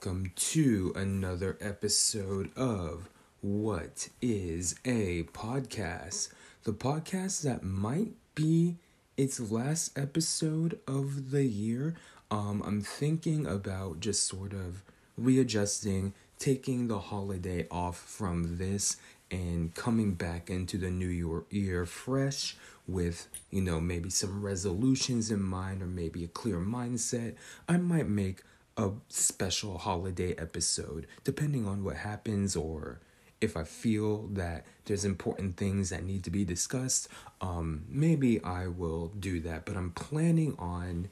Welcome 0.00 0.30
to 0.36 0.92
another 0.94 1.58
episode 1.60 2.56
of 2.56 3.08
What 3.40 4.10
is 4.22 4.76
a 4.84 5.24
Podcast? 5.24 6.28
The 6.62 6.72
podcast 6.72 7.42
that 7.42 7.64
might 7.64 8.12
be 8.36 8.76
its 9.16 9.40
last 9.40 9.98
episode 9.98 10.78
of 10.86 11.32
the 11.32 11.42
year. 11.42 11.96
Um, 12.30 12.62
I'm 12.64 12.80
thinking 12.80 13.44
about 13.44 13.98
just 13.98 14.22
sort 14.22 14.52
of 14.52 14.84
readjusting, 15.16 16.12
taking 16.38 16.86
the 16.86 17.00
holiday 17.00 17.66
off 17.68 17.98
from 17.98 18.58
this, 18.58 18.98
and 19.32 19.74
coming 19.74 20.14
back 20.14 20.48
into 20.48 20.78
the 20.78 20.90
new 20.90 21.44
year 21.50 21.86
fresh 21.86 22.56
with, 22.86 23.26
you 23.50 23.62
know, 23.62 23.80
maybe 23.80 24.10
some 24.10 24.42
resolutions 24.42 25.32
in 25.32 25.42
mind 25.42 25.82
or 25.82 25.86
maybe 25.86 26.22
a 26.22 26.28
clear 26.28 26.58
mindset, 26.58 27.34
I 27.68 27.78
might 27.78 28.08
make 28.08 28.44
a 28.78 28.90
special 29.08 29.76
holiday 29.76 30.34
episode 30.38 31.06
depending 31.24 31.66
on 31.66 31.84
what 31.84 31.96
happens 31.96 32.56
or 32.56 33.00
if 33.40 33.56
I 33.56 33.64
feel 33.64 34.28
that 34.32 34.66
there's 34.86 35.04
important 35.04 35.56
things 35.56 35.90
that 35.90 36.02
need 36.02 36.24
to 36.24 36.30
be 36.30 36.44
discussed, 36.44 37.08
um, 37.40 37.84
maybe 37.88 38.42
I 38.42 38.66
will 38.66 39.12
do 39.18 39.40
that. 39.40 39.64
But 39.64 39.76
I'm 39.76 39.90
planning 39.90 40.56
on 40.58 41.08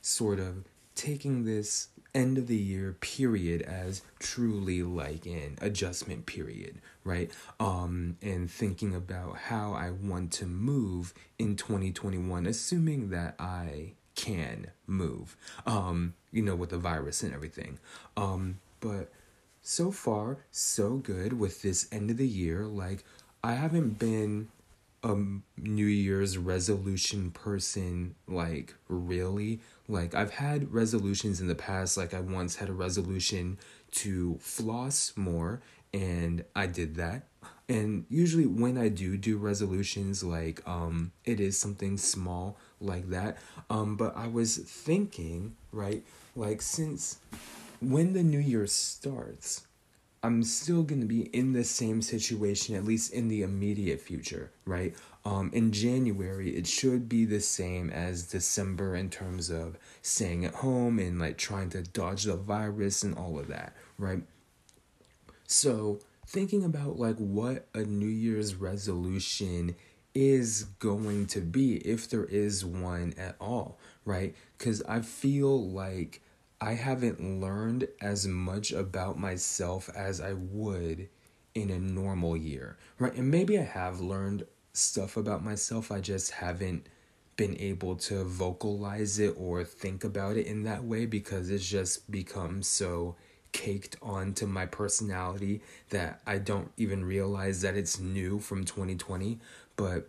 sort 0.00 0.38
of 0.38 0.64
taking 0.94 1.44
this 1.44 1.88
end 2.14 2.38
of 2.38 2.46
the 2.46 2.56
year 2.56 2.96
period 3.00 3.60
as 3.62 4.00
truly 4.18 4.82
like 4.82 5.26
an 5.26 5.58
adjustment 5.60 6.24
period, 6.24 6.80
right? 7.04 7.30
Um, 7.60 8.16
and 8.22 8.50
thinking 8.50 8.94
about 8.94 9.36
how 9.36 9.74
I 9.74 9.90
want 9.90 10.32
to 10.34 10.46
move 10.46 11.12
in 11.38 11.56
2021, 11.56 12.46
assuming 12.46 13.10
that 13.10 13.34
I 13.38 13.92
can 14.14 14.68
move, 14.86 15.36
um, 15.66 16.14
you 16.36 16.42
know, 16.42 16.54
with 16.54 16.70
the 16.70 16.78
virus 16.78 17.22
and 17.22 17.32
everything. 17.32 17.78
Um, 18.16 18.58
but 18.80 19.10
so 19.62 19.90
far, 19.90 20.38
so 20.50 20.96
good 20.96 21.38
with 21.38 21.62
this 21.62 21.88
end 21.90 22.10
of 22.10 22.18
the 22.18 22.28
year. 22.28 22.66
Like, 22.66 23.04
I 23.42 23.54
haven't 23.54 23.98
been 23.98 24.48
a 25.02 25.16
New 25.56 25.86
Year's 25.86 26.36
resolution 26.36 27.30
person, 27.30 28.14
like, 28.28 28.74
really. 28.88 29.60
Like, 29.88 30.14
I've 30.14 30.34
had 30.34 30.72
resolutions 30.72 31.40
in 31.40 31.48
the 31.48 31.54
past. 31.54 31.96
Like, 31.96 32.12
I 32.12 32.20
once 32.20 32.56
had 32.56 32.68
a 32.68 32.72
resolution 32.72 33.58
to 33.92 34.36
floss 34.40 35.12
more, 35.16 35.62
and 35.94 36.44
I 36.54 36.66
did 36.66 36.96
that. 36.96 37.22
And 37.68 38.04
usually, 38.08 38.46
when 38.46 38.78
I 38.78 38.88
do 38.88 39.16
do 39.16 39.36
resolutions, 39.36 40.22
like, 40.22 40.60
um, 40.68 41.12
it 41.24 41.40
is 41.40 41.58
something 41.58 41.96
small 41.98 42.56
like 42.80 43.08
that. 43.10 43.38
Um, 43.70 43.96
but 43.96 44.16
I 44.16 44.28
was 44.28 44.56
thinking, 44.56 45.56
right, 45.72 46.04
like, 46.36 46.62
since 46.62 47.18
when 47.80 48.12
the 48.12 48.22
new 48.22 48.38
year 48.38 48.66
starts, 48.66 49.66
I'm 50.22 50.42
still 50.42 50.82
going 50.82 51.00
to 51.00 51.06
be 51.06 51.22
in 51.22 51.52
the 51.52 51.64
same 51.64 52.02
situation, 52.02 52.74
at 52.74 52.84
least 52.84 53.12
in 53.12 53.28
the 53.28 53.42
immediate 53.42 54.00
future, 54.00 54.50
right? 54.64 54.94
Um, 55.24 55.50
in 55.52 55.72
January, 55.72 56.50
it 56.50 56.66
should 56.66 57.08
be 57.08 57.24
the 57.24 57.40
same 57.40 57.90
as 57.90 58.24
December 58.24 58.96
in 58.96 59.08
terms 59.08 59.50
of 59.50 59.78
staying 60.02 60.44
at 60.44 60.54
home 60.54 60.98
and 60.98 61.20
like 61.20 61.38
trying 61.38 61.70
to 61.70 61.82
dodge 61.82 62.24
the 62.24 62.36
virus 62.36 63.02
and 63.02 63.16
all 63.16 63.38
of 63.38 63.48
that, 63.48 63.74
right? 63.98 64.22
So, 65.46 66.00
thinking 66.26 66.64
about 66.64 66.98
like 66.98 67.18
what 67.18 67.68
a 67.72 67.84
New 67.84 68.06
Year's 68.08 68.56
resolution 68.56 69.76
is 70.12 70.64
going 70.80 71.26
to 71.26 71.40
be, 71.40 71.76
if 71.76 72.08
there 72.10 72.24
is 72.24 72.64
one 72.64 73.14
at 73.18 73.36
all, 73.40 73.78
right? 74.04 74.34
Because 74.58 74.82
I 74.88 75.00
feel 75.02 75.68
like 75.70 76.20
I 76.66 76.74
haven't 76.74 77.40
learned 77.40 77.86
as 78.00 78.26
much 78.26 78.72
about 78.72 79.16
myself 79.16 79.88
as 79.94 80.20
I 80.20 80.32
would 80.32 81.08
in 81.54 81.70
a 81.70 81.78
normal 81.78 82.36
year, 82.36 82.76
right? 82.98 83.14
And 83.14 83.30
maybe 83.30 83.56
I 83.56 83.62
have 83.62 84.00
learned 84.00 84.46
stuff 84.72 85.16
about 85.16 85.44
myself, 85.44 85.92
I 85.92 86.00
just 86.00 86.32
haven't 86.32 86.88
been 87.36 87.56
able 87.60 87.94
to 87.94 88.24
vocalize 88.24 89.20
it 89.20 89.36
or 89.38 89.62
think 89.62 90.02
about 90.02 90.36
it 90.36 90.48
in 90.48 90.64
that 90.64 90.82
way 90.82 91.06
because 91.06 91.50
it's 91.50 91.68
just 91.68 92.10
become 92.10 92.64
so 92.64 93.14
caked 93.52 93.94
onto 94.02 94.48
my 94.48 94.66
personality 94.66 95.62
that 95.90 96.20
I 96.26 96.38
don't 96.38 96.72
even 96.76 97.04
realize 97.04 97.60
that 97.60 97.76
it's 97.76 98.00
new 98.00 98.40
from 98.40 98.64
2020. 98.64 99.38
But 99.76 100.08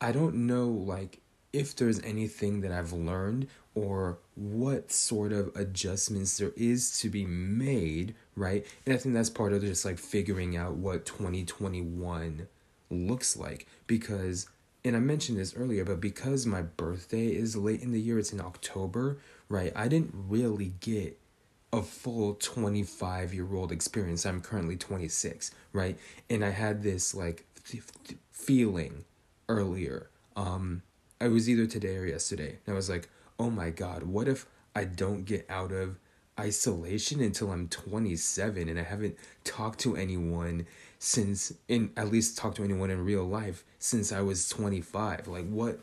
I 0.00 0.10
don't 0.10 0.34
know, 0.48 0.66
like, 0.66 1.20
if 1.54 1.76
there's 1.76 2.00
anything 2.02 2.60
that 2.62 2.72
I've 2.72 2.92
learned 2.92 3.46
or 3.74 4.18
what 4.34 4.92
sort 4.92 5.32
of 5.32 5.54
adjustments 5.56 6.38
there 6.38 6.52
is 6.56 6.98
to 7.00 7.08
be 7.08 7.24
made, 7.24 8.14
right? 8.36 8.66
And 8.84 8.94
I 8.94 8.98
think 8.98 9.14
that's 9.14 9.30
part 9.30 9.52
of 9.52 9.62
just 9.62 9.84
like 9.84 9.98
figuring 9.98 10.56
out 10.56 10.74
what 10.74 11.06
2021 11.06 12.48
looks 12.90 13.36
like 13.36 13.66
because 13.86 14.48
and 14.86 14.94
I 14.94 15.00
mentioned 15.00 15.38
this 15.38 15.56
earlier, 15.56 15.82
but 15.82 15.98
because 15.98 16.44
my 16.44 16.60
birthday 16.60 17.28
is 17.28 17.56
late 17.56 17.80
in 17.80 17.92
the 17.92 18.00
year, 18.00 18.18
it's 18.18 18.34
in 18.34 18.40
October, 18.40 19.16
right? 19.48 19.72
I 19.74 19.88
didn't 19.88 20.12
really 20.12 20.74
get 20.80 21.18
a 21.72 21.80
full 21.80 22.34
25 22.34 23.32
year 23.32 23.54
old 23.54 23.72
experience. 23.72 24.26
I'm 24.26 24.42
currently 24.42 24.76
26, 24.76 25.52
right? 25.72 25.98
And 26.28 26.44
I 26.44 26.50
had 26.50 26.82
this 26.82 27.14
like 27.14 27.46
th- 27.66 27.84
th- 28.06 28.20
feeling 28.30 29.04
earlier. 29.48 30.10
Um, 30.36 30.82
I 31.20 31.28
was 31.28 31.48
either 31.48 31.66
today 31.66 31.96
or 31.96 32.06
yesterday. 32.06 32.58
And 32.66 32.72
I 32.72 32.76
was 32.76 32.90
like, 32.90 33.08
oh 33.38 33.50
my 33.50 33.70
God, 33.70 34.04
what 34.04 34.28
if 34.28 34.46
I 34.74 34.84
don't 34.84 35.24
get 35.24 35.46
out 35.48 35.72
of 35.72 35.98
isolation 36.38 37.20
until 37.20 37.52
I'm 37.52 37.68
27 37.68 38.68
and 38.68 38.78
I 38.78 38.82
haven't 38.82 39.16
talked 39.44 39.78
to 39.80 39.96
anyone 39.96 40.66
since 40.98 41.52
in 41.68 41.90
at 41.96 42.10
least 42.10 42.36
talked 42.36 42.56
to 42.56 42.64
anyone 42.64 42.90
in 42.90 43.04
real 43.04 43.24
life 43.24 43.62
since 43.78 44.10
I 44.10 44.20
was 44.20 44.48
25 44.48 45.28
like 45.28 45.48
what 45.48 45.78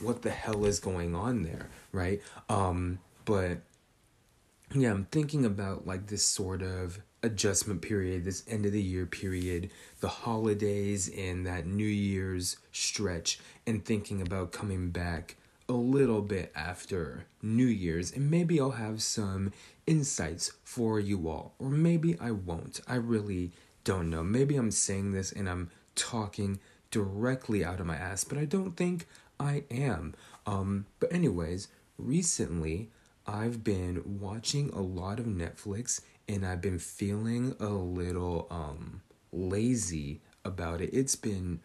what 0.00 0.22
the 0.22 0.30
hell 0.30 0.64
is 0.64 0.78
going 0.78 1.16
on 1.16 1.42
there 1.42 1.68
right 1.90 2.20
um 2.48 3.00
but 3.24 3.58
yeah 4.74 4.92
I'm 4.92 5.06
thinking 5.06 5.44
about 5.44 5.88
like 5.88 6.06
this 6.06 6.24
sort 6.24 6.62
of 6.62 7.00
adjustment 7.22 7.82
period 7.82 8.24
this 8.24 8.44
end 8.46 8.66
of 8.66 8.72
the 8.72 8.82
year 8.82 9.06
period 9.06 9.70
the 10.00 10.08
holidays 10.08 11.10
and 11.16 11.46
that 11.46 11.66
new 11.66 11.84
year's 11.84 12.58
stretch 12.72 13.40
and 13.66 13.84
thinking 13.84 14.20
about 14.20 14.52
coming 14.52 14.90
back 14.90 15.36
a 15.68 15.72
little 15.72 16.22
bit 16.22 16.52
after 16.54 17.26
New 17.42 17.66
Year's, 17.66 18.12
and 18.12 18.30
maybe 18.30 18.60
I'll 18.60 18.72
have 18.72 19.02
some 19.02 19.52
insights 19.86 20.52
for 20.62 21.00
you 21.00 21.28
all, 21.28 21.54
or 21.58 21.70
maybe 21.70 22.16
I 22.20 22.30
won't. 22.30 22.80
I 22.86 22.96
really 22.96 23.50
don't 23.84 24.10
know. 24.10 24.22
Maybe 24.22 24.56
I'm 24.56 24.70
saying 24.70 25.12
this 25.12 25.32
and 25.32 25.48
I'm 25.48 25.70
talking 25.94 26.60
directly 26.90 27.64
out 27.64 27.80
of 27.80 27.86
my 27.86 27.96
ass, 27.96 28.24
but 28.24 28.38
I 28.38 28.44
don't 28.44 28.76
think 28.76 29.06
I 29.40 29.64
am. 29.70 30.14
Um, 30.46 30.86
but, 31.00 31.12
anyways, 31.12 31.68
recently 31.98 32.90
I've 33.26 33.64
been 33.64 34.20
watching 34.20 34.70
a 34.70 34.80
lot 34.80 35.18
of 35.18 35.26
Netflix 35.26 36.00
and 36.28 36.44
I've 36.44 36.60
been 36.60 36.78
feeling 36.78 37.54
a 37.60 37.68
little 37.68 38.46
um, 38.50 39.02
lazy 39.32 40.20
about 40.44 40.80
it. 40.80 40.90
It's 40.92 41.16
been 41.16 41.60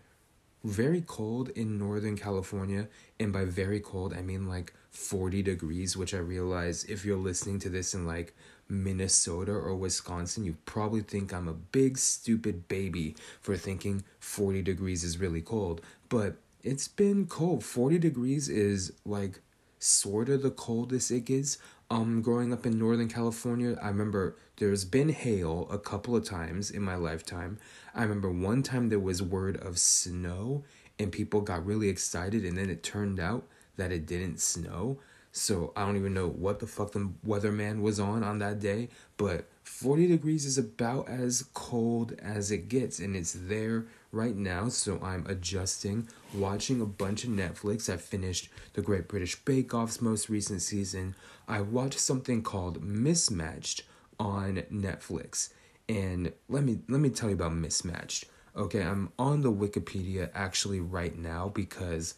very 0.63 1.01
cold 1.01 1.49
in 1.49 1.77
Northern 1.77 2.17
California, 2.17 2.87
and 3.19 3.33
by 3.33 3.45
very 3.45 3.79
cold, 3.79 4.13
I 4.13 4.21
mean 4.21 4.47
like 4.47 4.73
40 4.91 5.41
degrees, 5.41 5.97
which 5.97 6.13
I 6.13 6.19
realize 6.19 6.83
if 6.83 7.05
you're 7.05 7.17
listening 7.17 7.59
to 7.59 7.69
this 7.69 7.93
in 7.93 8.05
like 8.05 8.35
Minnesota 8.69 9.51
or 9.51 9.75
Wisconsin, 9.75 10.45
you 10.45 10.55
probably 10.65 11.01
think 11.01 11.33
I'm 11.33 11.47
a 11.47 11.53
big 11.53 11.97
stupid 11.97 12.67
baby 12.67 13.15
for 13.41 13.57
thinking 13.57 14.03
40 14.19 14.61
degrees 14.61 15.03
is 15.03 15.17
really 15.17 15.41
cold. 15.41 15.81
But 16.09 16.35
it's 16.63 16.87
been 16.87 17.25
cold. 17.25 17.63
40 17.63 17.97
degrees 17.99 18.49
is 18.49 18.93
like 19.05 19.39
sort 19.79 20.29
of 20.29 20.41
the 20.41 20.51
coldest 20.51 21.11
it 21.11 21.25
gets. 21.25 21.57
Um, 21.89 22.21
growing 22.21 22.53
up 22.53 22.65
in 22.65 22.79
Northern 22.79 23.09
California, 23.09 23.77
I 23.81 23.89
remember 23.89 24.37
there's 24.61 24.85
been 24.85 25.09
hail 25.09 25.67
a 25.71 25.79
couple 25.79 26.15
of 26.15 26.23
times 26.23 26.69
in 26.69 26.83
my 26.83 26.93
lifetime. 26.93 27.57
I 27.95 28.03
remember 28.03 28.29
one 28.29 28.61
time 28.61 28.89
there 28.89 28.99
was 28.99 29.19
word 29.19 29.57
of 29.57 29.79
snow 29.79 30.63
and 30.99 31.11
people 31.11 31.41
got 31.41 31.65
really 31.65 31.89
excited, 31.89 32.45
and 32.45 32.55
then 32.55 32.69
it 32.69 32.83
turned 32.83 33.19
out 33.19 33.47
that 33.77 33.91
it 33.91 34.05
didn't 34.05 34.39
snow. 34.39 34.99
So 35.31 35.73
I 35.75 35.83
don't 35.83 35.97
even 35.97 36.13
know 36.13 36.27
what 36.27 36.59
the 36.59 36.67
fuck 36.67 36.91
the 36.91 37.09
weatherman 37.25 37.81
was 37.81 37.99
on 37.99 38.23
on 38.23 38.37
that 38.37 38.59
day, 38.59 38.89
but 39.17 39.49
40 39.63 40.05
degrees 40.05 40.45
is 40.45 40.59
about 40.59 41.09
as 41.09 41.45
cold 41.55 42.13
as 42.21 42.51
it 42.51 42.69
gets, 42.69 42.99
and 42.99 43.15
it's 43.15 43.35
there 43.35 43.87
right 44.11 44.35
now. 44.35 44.69
So 44.69 44.99
I'm 45.01 45.25
adjusting, 45.25 46.07
watching 46.35 46.81
a 46.81 46.85
bunch 46.85 47.23
of 47.23 47.31
Netflix. 47.31 47.91
I 47.91 47.97
finished 47.97 48.49
The 48.73 48.83
Great 48.83 49.07
British 49.07 49.43
Bake 49.43 49.73
Off's 49.73 50.03
most 50.03 50.29
recent 50.29 50.61
season. 50.61 51.15
I 51.47 51.61
watched 51.61 51.99
something 51.99 52.43
called 52.43 52.83
Mismatched 52.83 53.85
on 54.21 54.63
Netflix, 54.71 55.49
and 55.89 56.31
let 56.47 56.63
me 56.63 56.79
let 56.87 57.01
me 57.01 57.09
tell 57.09 57.29
you 57.29 57.35
about 57.35 57.55
Mismatched. 57.55 58.25
Okay, 58.55 58.81
I'm 58.83 59.11
on 59.17 59.41
the 59.41 59.51
Wikipedia 59.51 60.29
actually 60.35 60.79
right 60.79 61.17
now 61.17 61.49
because 61.49 62.13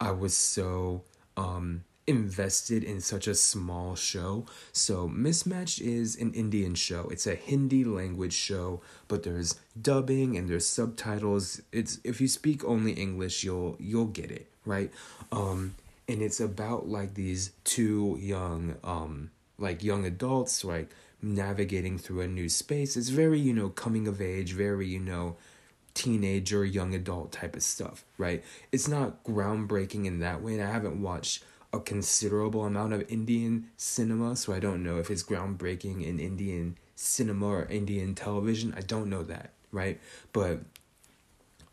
I 0.00 0.12
was 0.12 0.36
so 0.36 1.02
um 1.36 1.82
invested 2.06 2.84
in 2.84 3.00
such 3.00 3.26
a 3.26 3.34
small 3.34 3.96
show. 3.96 4.46
So 4.72 5.08
Mismatched 5.08 5.80
is 5.80 6.16
an 6.16 6.32
Indian 6.32 6.74
show. 6.76 7.08
It's 7.10 7.26
a 7.26 7.34
Hindi 7.34 7.84
language 7.84 8.32
show, 8.32 8.80
but 9.08 9.24
there's 9.24 9.56
dubbing 9.80 10.36
and 10.36 10.48
there's 10.48 10.66
subtitles. 10.66 11.60
It's 11.72 11.98
if 12.04 12.20
you 12.20 12.28
speak 12.28 12.64
only 12.64 12.92
English, 12.92 13.42
you'll 13.42 13.76
you'll 13.80 14.06
get 14.06 14.30
it, 14.30 14.46
right? 14.64 14.92
Um 15.32 15.74
and 16.08 16.22
it's 16.22 16.38
about 16.38 16.88
like 16.88 17.14
these 17.14 17.50
two 17.64 18.16
young 18.20 18.76
um 18.84 19.32
like 19.58 19.82
young 19.82 20.04
adults 20.06 20.64
like 20.64 20.90
navigating 21.20 21.98
through 21.98 22.20
a 22.20 22.28
new 22.28 22.48
space. 22.48 22.96
It's 22.96 23.08
very, 23.08 23.40
you 23.40 23.52
know, 23.52 23.68
coming 23.68 24.06
of 24.06 24.20
age, 24.20 24.52
very, 24.52 24.86
you 24.86 25.00
know, 25.00 25.36
teenager, 25.94 26.64
young 26.64 26.94
adult 26.94 27.32
type 27.32 27.56
of 27.56 27.62
stuff, 27.62 28.04
right? 28.16 28.44
It's 28.70 28.86
not 28.86 29.24
groundbreaking 29.24 30.06
in 30.06 30.20
that 30.20 30.42
way. 30.42 30.54
And 30.54 30.62
I 30.62 30.70
haven't 30.70 31.02
watched 31.02 31.42
a 31.72 31.80
considerable 31.80 32.64
amount 32.64 32.92
of 32.92 33.10
Indian 33.10 33.68
cinema, 33.76 34.36
so 34.36 34.52
I 34.52 34.60
don't 34.60 34.82
know 34.82 34.98
if 34.98 35.10
it's 35.10 35.22
groundbreaking 35.22 36.06
in 36.06 36.18
Indian 36.18 36.78
cinema 36.94 37.46
or 37.46 37.66
Indian 37.66 38.14
television. 38.14 38.72
I 38.76 38.80
don't 38.80 39.10
know 39.10 39.22
that, 39.24 39.50
right? 39.70 40.00
But 40.32 40.60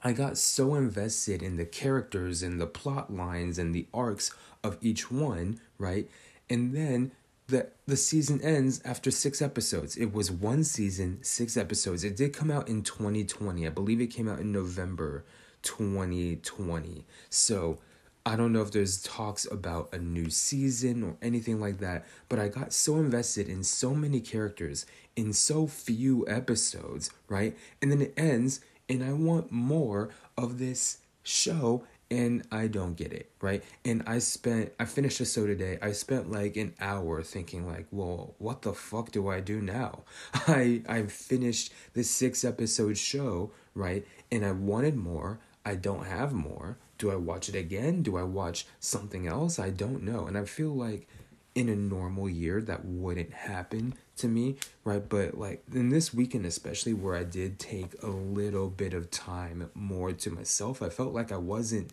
I 0.04 0.12
got 0.12 0.38
so 0.38 0.76
invested 0.76 1.42
in 1.42 1.56
the 1.58 1.66
characters 1.66 2.44
and 2.44 2.60
the 2.60 2.68
plot 2.68 3.14
lines 3.14 3.58
and 3.58 3.74
the 3.74 3.88
arcs 3.94 4.32
of 4.64 4.78
each 4.82 5.10
one, 5.12 5.60
right? 5.78 6.10
And 6.50 6.76
then 6.76 7.12
the 7.48 7.70
the 7.86 7.98
season 7.98 8.42
ends 8.42 8.82
after 8.84 9.12
six 9.12 9.42
episodes. 9.42 9.98
It 9.98 10.14
was 10.14 10.32
one 10.32 10.64
season, 10.64 11.20
six 11.24 11.58
episodes. 11.58 12.04
It 12.04 12.16
did 12.16 12.34
come 12.34 12.50
out 12.50 12.68
in 12.68 12.82
2020. 12.82 13.66
I 13.66 13.70
believe 13.70 14.02
it 14.02 14.08
came 14.08 14.28
out 14.28 14.40
in 14.40 14.52
November 14.52 15.26
2020. 15.62 17.06
So 17.30 17.80
I 18.26 18.36
don't 18.36 18.52
know 18.52 18.62
if 18.62 18.72
there's 18.72 19.04
talks 19.04 19.46
about 19.52 19.94
a 19.94 20.00
new 20.00 20.32
season 20.32 21.04
or 21.04 21.16
anything 21.22 21.60
like 21.60 21.78
that, 21.80 22.06
but 22.28 22.40
I 22.40 22.48
got 22.48 22.74
so 22.74 22.96
invested 22.96 23.48
in 23.48 23.64
so 23.64 23.94
many 23.94 24.20
characters 24.20 24.88
in 25.16 25.32
so 25.32 25.68
few 25.68 26.28
episodes, 26.28 27.12
right? 27.30 27.56
And 27.82 27.92
then 27.92 28.02
it 28.02 28.14
ends, 28.18 28.62
and 28.90 29.04
I 29.04 29.14
want 29.14 29.52
more 29.52 30.10
of 30.36 30.58
this 30.58 30.98
show 31.22 31.84
and 32.12 32.46
I 32.52 32.68
don't 32.68 32.96
get 32.96 33.12
it, 33.14 33.32
right? 33.42 33.64
And 33.84 34.04
I 34.06 34.20
spent 34.20 34.74
I 34.80 34.86
finished 34.86 35.20
the 35.20 35.26
show 35.26 35.48
today. 35.48 35.78
I 35.82 35.92
spent 35.92 36.32
like 36.32 36.56
an 36.58 36.74
hour 36.80 37.22
thinking 37.24 37.68
like, 37.68 37.88
"Well, 37.92 38.36
what 38.38 38.62
the 38.62 38.74
fuck 38.74 39.12
do 39.12 39.28
I 39.28 39.40
do 39.40 39.62
now?" 39.62 40.04
I 40.34 40.82
I 40.88 41.04
finished 41.04 41.74
this 41.94 42.10
6 42.12 42.44
episode 42.46 42.98
show, 42.98 43.52
right? 43.74 44.06
And 44.32 44.46
I 44.46 44.52
wanted 44.52 44.96
more. 44.96 45.40
I 45.66 45.76
don't 45.76 46.06
have 46.06 46.32
more. 46.34 46.78
Do 46.98 47.12
I 47.12 47.16
watch 47.16 47.50
it 47.50 47.56
again? 47.56 48.04
Do 48.04 48.18
I 48.18 48.24
watch 48.24 48.68
something 48.80 49.28
else? 49.28 49.60
I 49.60 49.70
don't 49.70 50.04
know. 50.04 50.28
And 50.28 50.38
I 50.38 50.46
feel 50.46 50.74
like 50.74 51.08
in 51.56 51.70
a 51.70 51.76
normal 51.76 52.30
year 52.30 52.62
that 52.62 52.84
wouldn't 52.86 53.34
happen 53.34 53.96
to 54.18 54.28
me, 54.28 54.58
right? 54.84 55.08
But 55.08 55.38
like 55.38 55.64
in 55.74 55.90
this 55.90 56.14
weekend, 56.14 56.46
especially 56.46 56.94
where 56.94 57.16
I 57.16 57.24
did 57.24 57.60
take 57.60 58.02
a 58.04 58.10
little 58.10 58.70
bit 58.70 58.94
of 58.94 59.10
time 59.10 59.72
more 59.74 60.12
to 60.12 60.30
myself, 60.30 60.82
I 60.82 60.90
felt 60.90 61.14
like 61.14 61.32
I 61.32 61.38
wasn't 61.38 61.92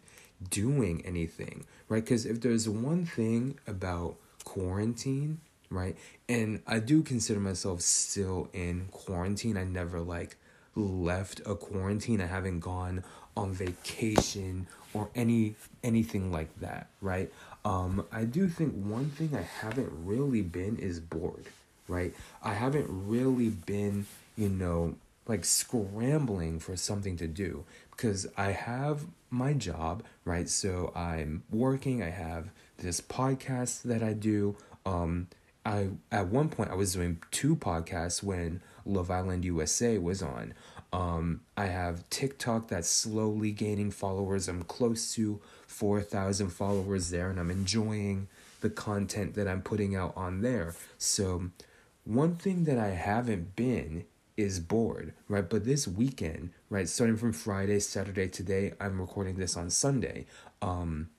doing 0.50 1.00
anything, 1.06 1.64
right? 1.88 2.04
Because 2.04 2.26
if 2.26 2.40
there's 2.40 2.68
one 2.68 3.06
thing 3.06 3.58
about 3.66 4.16
quarantine, 4.44 5.40
right, 5.70 5.96
and 6.28 6.60
I 6.66 6.80
do 6.80 7.02
consider 7.02 7.38
myself 7.40 7.80
still 7.82 8.48
in 8.52 8.88
quarantine, 8.90 9.56
I 9.56 9.64
never 9.64 10.00
like 10.00 10.36
left 10.74 11.40
a 11.46 11.54
quarantine, 11.54 12.20
I 12.20 12.26
haven't 12.26 12.60
gone 12.60 13.04
on 13.36 13.52
vacation 13.52 14.66
or 14.92 15.08
any 15.14 15.54
anything 15.82 16.32
like 16.32 16.58
that, 16.60 16.88
right? 17.00 17.32
Um, 17.64 18.04
I 18.10 18.24
do 18.24 18.48
think 18.48 18.74
one 18.74 19.10
thing 19.10 19.30
I 19.36 19.42
haven't 19.42 19.90
really 20.04 20.42
been 20.42 20.76
is 20.78 20.98
bored, 20.98 21.46
right? 21.86 22.12
I 22.42 22.54
haven't 22.54 22.86
really 22.88 23.50
been, 23.50 24.06
you 24.36 24.48
know, 24.48 24.96
like 25.26 25.44
scrambling 25.44 26.58
for 26.58 26.76
something 26.76 27.16
to 27.18 27.28
do 27.28 27.64
because 27.92 28.26
I 28.36 28.50
have 28.50 29.06
my 29.30 29.52
job, 29.52 30.02
right? 30.24 30.48
So 30.48 30.92
I'm 30.96 31.44
working, 31.50 32.02
I 32.02 32.10
have 32.10 32.50
this 32.78 33.00
podcast 33.00 33.82
that 33.82 34.02
I 34.02 34.12
do. 34.12 34.56
Um 34.84 35.28
I 35.64 35.90
at 36.10 36.28
one 36.28 36.48
point 36.48 36.70
I 36.70 36.74
was 36.74 36.94
doing 36.94 37.22
two 37.30 37.56
podcasts 37.56 38.22
when 38.22 38.62
Love 38.84 39.10
Island 39.10 39.44
USA 39.44 39.98
was 39.98 40.22
on. 40.22 40.54
Um 40.92 41.40
I 41.56 41.66
have 41.66 42.08
TikTok 42.10 42.68
that's 42.68 42.88
slowly 42.88 43.52
gaining 43.52 43.90
followers. 43.90 44.48
I'm 44.48 44.62
close 44.62 45.14
to 45.14 45.40
4,000 45.66 46.50
followers 46.50 47.10
there 47.10 47.30
and 47.30 47.38
I'm 47.40 47.50
enjoying 47.50 48.28
the 48.60 48.70
content 48.70 49.34
that 49.34 49.48
I'm 49.48 49.62
putting 49.62 49.94
out 49.96 50.12
on 50.16 50.42
there. 50.42 50.74
So 50.98 51.50
one 52.04 52.36
thing 52.36 52.64
that 52.64 52.78
I 52.78 52.88
haven't 52.88 53.54
been 53.54 54.04
is 54.36 54.60
bored, 54.60 55.12
right? 55.28 55.48
But 55.48 55.64
this 55.64 55.86
weekend, 55.86 56.50
right, 56.70 56.88
starting 56.88 57.16
from 57.16 57.32
Friday, 57.32 57.80
Saturday, 57.80 58.28
today, 58.28 58.72
I'm 58.80 59.00
recording 59.00 59.36
this 59.36 59.56
on 59.56 59.70
Sunday. 59.70 60.26
Um, 60.60 61.10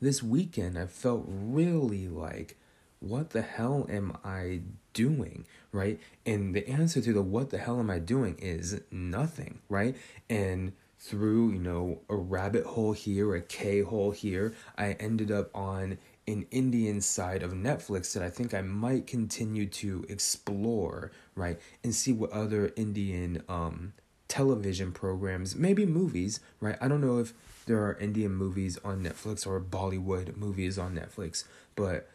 this 0.00 0.22
weekend, 0.22 0.78
I 0.78 0.86
felt 0.86 1.24
really 1.28 2.08
like, 2.08 2.56
what 3.00 3.30
the 3.30 3.42
hell 3.42 3.86
am 3.90 4.16
I 4.24 4.60
doing, 4.92 5.46
right? 5.72 5.98
And 6.26 6.54
the 6.54 6.68
answer 6.68 7.00
to 7.00 7.12
the 7.12 7.22
what 7.22 7.50
the 7.50 7.58
hell 7.58 7.80
am 7.80 7.90
I 7.90 7.98
doing 7.98 8.36
is 8.38 8.80
nothing, 8.90 9.60
right? 9.68 9.96
And 10.28 10.72
through, 10.98 11.52
you 11.52 11.58
know, 11.58 12.00
a 12.10 12.16
rabbit 12.16 12.64
hole 12.66 12.92
here, 12.92 13.34
a 13.34 13.40
K 13.40 13.80
hole 13.80 14.10
here, 14.10 14.54
I 14.76 14.92
ended 14.92 15.30
up 15.30 15.50
on 15.54 15.96
an 16.28 16.46
Indian 16.50 17.00
side 17.00 17.42
of 17.42 17.52
Netflix 17.52 18.12
that 18.12 18.22
I 18.22 18.28
think 18.28 18.52
I 18.52 18.60
might 18.60 19.06
continue 19.06 19.66
to 19.66 20.04
explore, 20.08 21.10
right? 21.34 21.58
And 21.82 21.94
see 21.94 22.12
what 22.12 22.30
other 22.30 22.72
Indian 22.76 23.42
um 23.48 23.94
television 24.28 24.92
programs, 24.92 25.56
maybe 25.56 25.84
movies, 25.84 26.38
right? 26.60 26.76
I 26.80 26.86
don't 26.86 27.00
know 27.00 27.18
if 27.18 27.34
there 27.66 27.78
are 27.78 27.94
Indian 27.98 28.32
movies 28.32 28.78
on 28.84 29.02
Netflix 29.02 29.46
or 29.46 29.60
Bollywood 29.60 30.36
movies 30.36 30.78
on 30.78 30.94
Netflix, 30.94 31.44
but 31.74 32.08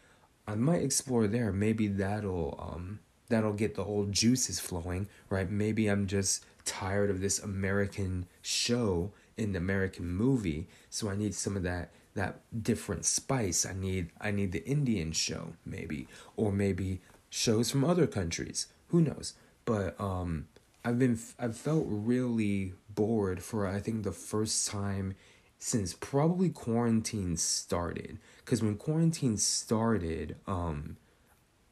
I 0.48 0.56
might 0.56 0.84
explore 0.84 1.28
there. 1.28 1.52
Maybe 1.52 1.88
that'll 1.88 2.58
um 2.62 3.00
that'll 3.30 3.54
get 3.54 3.76
the 3.76 3.84
old 3.84 4.12
juices 4.12 4.60
flowing, 4.60 5.08
right? 5.30 5.50
Maybe 5.50 5.88
I'm 5.88 6.08
just 6.08 6.46
tired 6.64 7.10
of 7.10 7.22
this 7.22 7.40
American 7.40 8.28
show 8.42 9.12
in 9.38 9.52
the 9.52 9.58
American 9.58 10.08
movie, 10.08 10.68
so 10.90 11.10
I 11.10 11.16
need 11.16 11.34
some 11.34 11.58
of 11.58 11.64
that 11.64 11.92
that 12.14 12.40
different 12.64 13.06
spice. 13.06 13.66
I 13.66 13.74
need 13.74 14.10
I 14.20 14.32
need 14.32 14.52
the 14.52 14.66
Indian 14.66 15.12
show 15.12 15.54
maybe 15.66 16.08
or 16.36 16.52
maybe 16.52 17.02
shows 17.30 17.72
from 17.72 17.84
other 17.84 18.08
countries. 18.08 18.68
Who 18.90 19.02
knows? 19.02 19.34
But 19.66 20.00
um 20.00 20.48
I've 20.84 21.00
been 21.00 21.20
I've 21.40 21.58
felt 21.58 21.86
really 21.88 22.74
bored 22.94 23.44
for 23.44 23.68
I 23.68 23.80
think 23.80 24.04
the 24.04 24.12
first 24.12 24.68
time 24.68 25.16
since 25.58 25.94
probably 25.94 26.50
quarantine 26.50 27.38
started 27.38 28.20
cuz 28.46 28.62
when 28.62 28.76
quarantine 28.76 29.38
started 29.38 30.36
um 30.48 30.98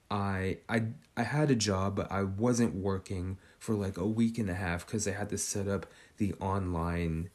I 0.10 0.58
I 0.70 0.88
I 1.18 1.24
had 1.24 1.52
a 1.52 1.56
job 1.56 1.96
but 1.96 2.12
I 2.12 2.24
wasn't 2.24 2.75
working 2.75 3.38
for 3.60 3.75
like 3.75 3.98
a 3.98 4.08
week 4.08 4.38
and 4.38 4.50
a 4.50 4.56
half 4.56 4.86
cuz 4.86 5.08
I 5.08 5.12
had 5.12 5.30
to 5.30 5.38
set 5.38 5.68
up 5.68 5.86
the 6.18 6.34
online 6.36 7.30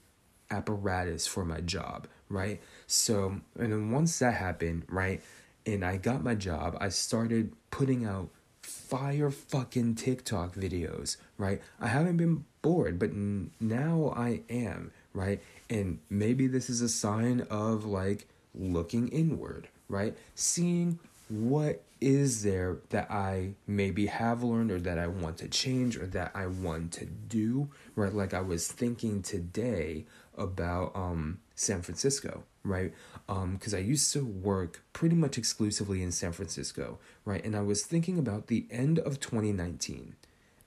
apparatus 0.50 1.26
for 1.26 1.44
my 1.44 1.60
job, 1.60 2.06
right? 2.28 2.60
So, 2.86 3.40
and 3.58 3.72
then 3.72 3.90
once 3.90 4.18
that 4.18 4.34
happened, 4.34 4.84
right, 4.88 5.22
and 5.66 5.84
I 5.84 5.96
got 5.96 6.22
my 6.22 6.34
job, 6.34 6.76
I 6.80 6.88
started 6.88 7.52
putting 7.70 8.04
out 8.04 8.30
fire 8.62 9.30
fucking 9.30 9.94
TikTok 9.96 10.54
videos, 10.54 11.16
right? 11.36 11.60
I 11.80 11.88
haven't 11.88 12.16
been 12.16 12.44
bored, 12.62 12.98
but 12.98 13.12
now 13.14 14.12
I 14.16 14.42
am, 14.48 14.92
right? 15.12 15.42
And 15.70 15.98
maybe 16.08 16.46
this 16.46 16.70
is 16.70 16.80
a 16.80 16.88
sign 16.88 17.42
of 17.50 17.84
like 17.84 18.26
looking 18.54 19.08
inward, 19.08 19.68
right? 19.88 20.16
Seeing 20.34 20.98
what 21.28 21.82
is 22.00 22.42
there 22.42 22.78
that 22.90 23.10
I 23.10 23.50
maybe 23.66 24.06
have 24.06 24.42
learned 24.42 24.70
or 24.70 24.78
that 24.80 24.98
I 24.98 25.08
want 25.08 25.38
to 25.38 25.48
change 25.48 25.96
or 25.96 26.06
that 26.06 26.30
I 26.34 26.46
want 26.46 26.92
to 26.92 27.06
do, 27.06 27.68
right? 27.96 28.12
Like 28.12 28.34
I 28.34 28.40
was 28.40 28.70
thinking 28.70 29.22
today 29.22 30.06
about 30.36 30.92
um 30.94 31.40
San 31.54 31.82
Francisco, 31.82 32.44
right? 32.62 32.94
Um 33.28 33.54
because 33.54 33.74
I 33.74 33.78
used 33.78 34.12
to 34.12 34.24
work 34.24 34.82
pretty 34.92 35.16
much 35.16 35.38
exclusively 35.38 36.02
in 36.02 36.12
San 36.12 36.32
Francisco, 36.32 36.98
right? 37.24 37.44
And 37.44 37.56
I 37.56 37.62
was 37.62 37.82
thinking 37.82 38.18
about 38.18 38.46
the 38.46 38.66
end 38.70 38.98
of 39.00 39.20
2019. 39.20 40.14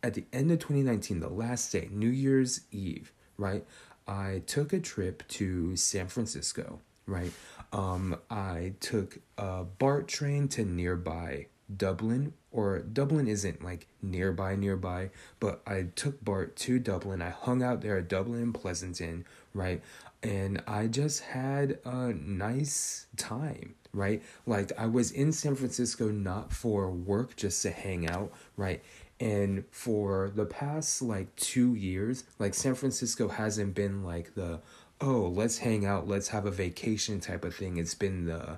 At 0.04 0.16
the 0.16 0.26
end 0.34 0.52
of 0.52 0.60
2019, 0.60 1.20
the 1.20 1.30
last 1.30 1.72
day, 1.72 1.88
New 1.92 2.10
Year's 2.10 2.62
Eve, 2.72 3.12
right? 3.38 3.64
I 4.12 4.42
took 4.46 4.74
a 4.74 4.80
trip 4.80 5.24
to 5.40 5.76
San 5.78 6.08
Francisco, 6.08 6.82
right? 7.06 7.32
Um 7.72 8.18
I 8.30 8.74
took 8.82 9.20
a 9.38 9.64
BART 9.64 10.08
train 10.10 10.50
to 10.50 10.66
nearby 10.66 11.48
Dublin, 11.78 12.34
or 12.52 12.80
Dublin 12.80 13.28
isn't 13.28 13.64
like 13.64 13.88
nearby, 14.02 14.56
nearby, 14.56 15.10
but 15.40 15.62
I 15.66 15.88
took 15.96 16.24
Bart 16.24 16.56
to 16.58 16.80
Dublin. 16.80 17.22
I 17.22 17.30
hung 17.30 17.64
out 17.64 17.82
there 17.82 17.98
at 17.98 18.10
Dublin 18.10 18.52
Pleasanton, 18.54 19.26
right? 19.54 19.82
And 20.22 20.62
I 20.68 20.88
just 20.88 21.22
had 21.22 21.80
a 21.86 22.14
nice 22.14 23.08
time, 23.18 23.76
right? 23.94 24.22
Like 24.46 24.72
I 24.78 24.88
was 24.88 25.12
in 25.12 25.32
San 25.32 25.56
Francisco 25.56 26.10
not 26.10 26.52
for 26.52 26.92
work, 26.92 27.36
just 27.36 27.62
to 27.64 27.72
hang 27.72 28.10
out, 28.10 28.32
right? 28.58 28.84
And 29.22 29.66
for 29.70 30.32
the 30.34 30.46
past 30.46 31.04
like 31.04 31.34
two 31.36 31.76
years, 31.76 32.24
like 32.40 32.56
San 32.56 32.74
Francisco 32.74 33.28
hasn't 33.28 33.76
been 33.76 34.04
like 34.04 34.34
the, 34.34 34.62
oh, 35.00 35.32
let's 35.34 35.60
hang 35.60 35.86
out, 35.86 36.08
let's 36.08 36.30
have 36.30 36.48
a 36.48 36.52
vacation 36.52 37.20
type 37.20 37.46
of 37.46 37.56
thing. 37.56 37.78
It's 37.78 37.94
been 37.94 38.26
the, 38.26 38.58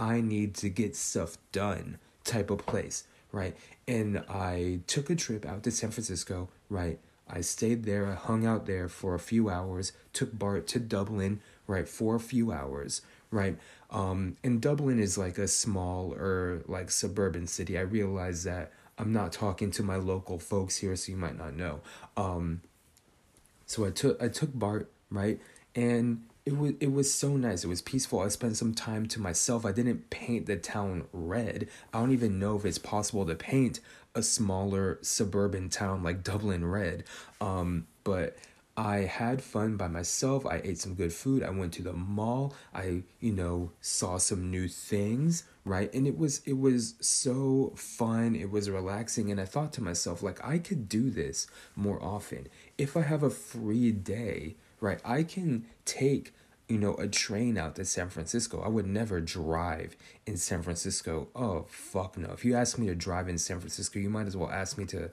I 0.00 0.20
need 0.20 0.56
to 0.56 0.68
get 0.68 0.96
stuff 0.96 1.38
done 1.52 1.98
type 2.24 2.50
of 2.50 2.66
place, 2.66 3.04
right? 3.30 3.56
And 3.86 4.24
I 4.28 4.80
took 4.88 5.10
a 5.10 5.14
trip 5.14 5.46
out 5.46 5.62
to 5.62 5.70
San 5.70 5.92
Francisco, 5.92 6.48
right? 6.68 6.98
I 7.28 7.40
stayed 7.42 7.84
there, 7.84 8.06
I 8.10 8.14
hung 8.14 8.44
out 8.44 8.66
there 8.66 8.88
for 8.88 9.14
a 9.14 9.20
few 9.20 9.48
hours, 9.48 9.92
took 10.12 10.36
Bart 10.36 10.66
to 10.68 10.80
Dublin, 10.80 11.40
right, 11.68 11.88
for 11.88 12.16
a 12.16 12.20
few 12.20 12.50
hours, 12.50 13.02
right? 13.30 13.56
Um, 13.90 14.36
and 14.42 14.60
Dublin 14.60 14.98
is 14.98 15.16
like 15.16 15.38
a 15.38 15.46
small 15.46 16.12
or 16.14 16.62
like 16.66 16.90
suburban 16.90 17.46
city. 17.46 17.78
I 17.78 17.82
realized 17.82 18.44
that 18.46 18.72
I'm 19.00 19.12
not 19.12 19.32
talking 19.32 19.70
to 19.72 19.82
my 19.82 19.96
local 19.96 20.38
folks 20.38 20.76
here, 20.76 20.94
so 20.94 21.10
you 21.10 21.16
might 21.16 21.38
not 21.38 21.56
know. 21.56 21.80
Um, 22.18 22.60
so 23.64 23.86
I 23.86 23.90
took 23.90 24.22
I 24.22 24.28
took 24.28 24.56
Bart 24.56 24.90
right, 25.10 25.40
and 25.74 26.24
it 26.44 26.56
was 26.56 26.74
it 26.80 26.92
was 26.92 27.12
so 27.12 27.36
nice. 27.36 27.64
It 27.64 27.68
was 27.68 27.80
peaceful. 27.80 28.20
I 28.20 28.28
spent 28.28 28.58
some 28.58 28.74
time 28.74 29.06
to 29.06 29.20
myself. 29.20 29.64
I 29.64 29.72
didn't 29.72 30.10
paint 30.10 30.44
the 30.44 30.56
town 30.56 31.06
red. 31.14 31.68
I 31.94 32.00
don't 32.00 32.12
even 32.12 32.38
know 32.38 32.56
if 32.56 32.66
it's 32.66 32.78
possible 32.78 33.24
to 33.24 33.34
paint 33.34 33.80
a 34.14 34.22
smaller 34.22 34.98
suburban 35.00 35.70
town 35.70 36.02
like 36.02 36.22
Dublin 36.22 36.66
red. 36.66 37.04
Um, 37.40 37.86
but 38.04 38.36
I 38.76 38.98
had 38.98 39.42
fun 39.42 39.76
by 39.76 39.88
myself. 39.88 40.46
I 40.46 40.60
ate 40.64 40.78
some 40.78 40.94
good 40.94 41.12
food. 41.12 41.42
I 41.42 41.50
went 41.50 41.72
to 41.74 41.82
the 41.82 41.92
mall. 41.92 42.54
I, 42.74 43.02
you 43.20 43.32
know, 43.32 43.72
saw 43.80 44.18
some 44.18 44.50
new 44.50 44.68
things, 44.68 45.44
right? 45.64 45.92
And 45.92 46.06
it 46.06 46.16
was 46.16 46.40
it 46.46 46.58
was 46.58 46.94
so 47.00 47.72
fun. 47.76 48.34
It 48.34 48.50
was 48.50 48.70
relaxing 48.70 49.30
and 49.30 49.40
I 49.40 49.44
thought 49.44 49.72
to 49.74 49.82
myself 49.82 50.22
like 50.22 50.42
I 50.46 50.58
could 50.58 50.88
do 50.88 51.10
this 51.10 51.46
more 51.76 52.02
often. 52.02 52.48
If 52.78 52.96
I 52.96 53.02
have 53.02 53.22
a 53.22 53.30
free 53.30 53.92
day, 53.92 54.56
right? 54.80 55.00
I 55.04 55.24
can 55.24 55.66
take 55.84 56.32
you 56.70 56.78
know, 56.78 56.94
a 56.94 57.08
train 57.08 57.58
out 57.58 57.74
to 57.74 57.84
San 57.84 58.08
Francisco. 58.08 58.62
I 58.62 58.68
would 58.68 58.86
never 58.86 59.20
drive 59.20 59.96
in 60.24 60.36
San 60.36 60.62
Francisco. 60.62 61.26
Oh, 61.34 61.66
fuck 61.68 62.16
no. 62.16 62.30
If 62.30 62.44
you 62.44 62.54
ask 62.54 62.78
me 62.78 62.86
to 62.86 62.94
drive 62.94 63.28
in 63.28 63.38
San 63.38 63.58
Francisco, 63.58 63.98
you 63.98 64.08
might 64.08 64.28
as 64.28 64.36
well 64.36 64.48
ask 64.48 64.78
me 64.78 64.84
to 64.86 65.10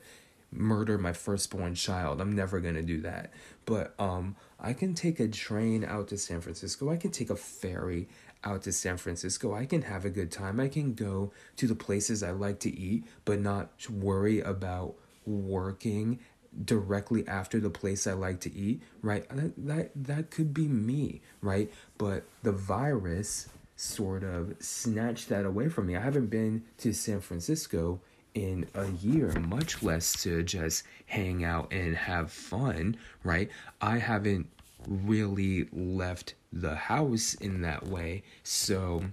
murder 0.51 0.97
my 0.97 1.13
firstborn 1.13 1.75
child. 1.75 2.21
I'm 2.21 2.35
never 2.35 2.59
going 2.59 2.75
to 2.75 2.81
do 2.81 3.01
that. 3.01 3.31
But 3.65 3.93
um 3.99 4.35
I 4.59 4.73
can 4.73 4.93
take 4.93 5.19
a 5.19 5.27
train 5.27 5.83
out 5.83 6.07
to 6.09 6.17
San 6.17 6.41
Francisco. 6.41 6.89
I 6.89 6.97
can 6.97 7.11
take 7.11 7.29
a 7.29 7.35
ferry 7.35 8.07
out 8.43 8.63
to 8.63 8.71
San 8.71 8.97
Francisco. 8.97 9.53
I 9.53 9.65
can 9.65 9.81
have 9.83 10.05
a 10.05 10.09
good 10.09 10.31
time. 10.31 10.59
I 10.59 10.67
can 10.67 10.93
go 10.93 11.31
to 11.57 11.67
the 11.67 11.75
places 11.75 12.23
I 12.23 12.31
like 12.31 12.59
to 12.61 12.75
eat, 12.75 13.05
but 13.25 13.39
not 13.39 13.71
worry 13.89 14.39
about 14.39 14.95
working 15.25 16.19
directly 16.63 17.27
after 17.27 17.59
the 17.59 17.69
place 17.69 18.07
I 18.07 18.13
like 18.13 18.39
to 18.41 18.53
eat, 18.55 18.81
right? 19.01 19.27
That 19.29 19.53
that, 19.57 19.91
that 19.95 20.31
could 20.31 20.53
be 20.53 20.67
me, 20.67 21.21
right? 21.41 21.71
But 21.97 22.23
the 22.43 22.51
virus 22.51 23.49
sort 23.75 24.23
of 24.23 24.55
snatched 24.59 25.29
that 25.29 25.45
away 25.45 25.69
from 25.69 25.87
me. 25.87 25.95
I 25.95 26.01
haven't 26.01 26.27
been 26.27 26.63
to 26.79 26.93
San 26.93 27.21
Francisco 27.21 28.01
in 28.37 28.67
a 28.75 28.87
year, 29.01 29.31
much 29.39 29.81
less 29.81 30.21
to 30.21 30.43
just 30.43 30.83
hang 31.07 31.43
out 31.43 31.73
and 31.73 31.95
have 31.95 32.31
fun, 32.31 32.95
right? 33.23 33.49
I 33.81 33.97
haven't 33.97 34.47
really 34.87 35.67
left 35.73 36.35
the 36.53 36.75
house 36.75 37.33
in 37.33 37.61
that 37.61 37.87
way. 37.87 38.21
So 38.43 39.05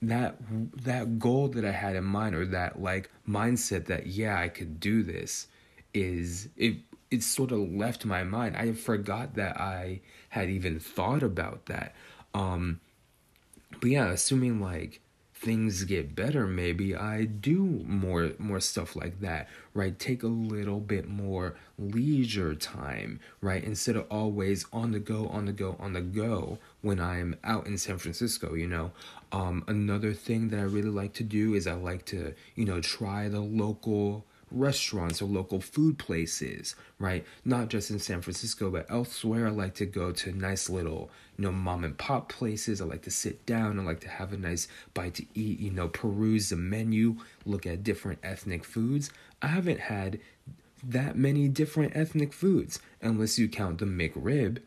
that 0.00 0.36
that 0.84 1.18
goal 1.18 1.48
that 1.48 1.64
I 1.64 1.72
had 1.72 1.94
in 1.94 2.04
mind 2.04 2.34
or 2.34 2.46
that 2.46 2.80
like 2.80 3.10
mindset 3.28 3.84
that 3.86 4.06
yeah, 4.06 4.40
I 4.40 4.48
could 4.48 4.80
do 4.80 5.02
this 5.02 5.48
is 5.92 6.48
it 6.56 6.76
it 7.10 7.22
sort 7.22 7.52
of 7.52 7.70
left 7.70 8.06
my 8.06 8.24
mind. 8.24 8.56
I 8.56 8.72
forgot 8.72 9.34
that 9.34 9.60
I 9.60 10.00
had 10.30 10.48
even 10.48 10.80
thought 10.80 11.22
about 11.22 11.66
that. 11.66 11.94
Um 12.32 12.80
but 13.78 13.90
yeah, 13.90 14.08
assuming 14.08 14.58
like 14.60 15.02
things 15.40 15.84
get 15.84 16.14
better 16.16 16.46
maybe 16.46 16.96
i 16.96 17.24
do 17.24 17.62
more 17.86 18.32
more 18.38 18.60
stuff 18.60 18.96
like 18.96 19.20
that 19.20 19.48
right? 19.74 19.96
Take 20.00 20.24
a 20.24 20.26
little 20.26 20.80
bit 20.80 21.08
more 21.08 21.54
leisure 21.78 22.54
time 22.56 23.20
right? 23.40 23.62
Instead 23.62 23.94
of 23.94 24.06
always 24.10 24.66
on 24.72 24.90
the 24.90 24.98
go 24.98 25.28
on 25.28 25.44
the 25.46 25.52
go 25.52 25.76
on 25.78 25.92
the 25.92 26.00
go 26.00 26.58
when 26.82 26.98
i'm 26.98 27.36
out 27.44 27.66
in 27.66 27.78
san 27.78 27.98
francisco 27.98 28.54
you 28.54 28.66
know? 28.66 28.90
Um 29.30 29.64
another 29.68 30.12
thing 30.12 30.48
that 30.48 30.58
i 30.58 30.62
really 30.62 30.88
like 30.88 31.12
to 31.14 31.24
do 31.24 31.54
is 31.54 31.66
i 31.66 31.74
like 31.74 32.04
to 32.06 32.34
you 32.56 32.64
know 32.64 32.80
try 32.80 33.28
the 33.28 33.40
local 33.40 34.24
restaurants 34.50 35.20
or 35.20 35.26
local 35.26 35.60
food 35.60 35.98
places, 35.98 36.74
right? 36.98 37.24
Not 37.44 37.68
just 37.68 37.90
in 37.90 37.98
San 37.98 38.22
Francisco, 38.22 38.70
but 38.70 38.90
elsewhere. 38.90 39.48
I 39.48 39.50
like 39.50 39.74
to 39.74 39.86
go 39.86 40.12
to 40.12 40.32
nice 40.32 40.68
little, 40.70 41.10
you 41.36 41.44
know, 41.44 41.52
mom 41.52 41.84
and 41.84 41.96
pop 41.96 42.28
places. 42.28 42.80
I 42.80 42.84
like 42.84 43.02
to 43.02 43.10
sit 43.10 43.44
down. 43.46 43.78
I 43.78 43.82
like 43.82 44.00
to 44.00 44.08
have 44.08 44.32
a 44.32 44.36
nice 44.36 44.68
bite 44.94 45.14
to 45.14 45.26
eat, 45.34 45.60
you 45.60 45.70
know, 45.70 45.88
peruse 45.88 46.50
the 46.50 46.56
menu, 46.56 47.16
look 47.44 47.66
at 47.66 47.84
different 47.84 48.18
ethnic 48.22 48.64
foods. 48.64 49.10
I 49.42 49.48
haven't 49.48 49.80
had 49.80 50.20
that 50.82 51.16
many 51.16 51.48
different 51.48 51.96
ethnic 51.96 52.32
foods, 52.32 52.80
unless 53.02 53.38
you 53.38 53.48
count 53.48 53.78
the 53.78 53.86
McRib. 53.86 54.58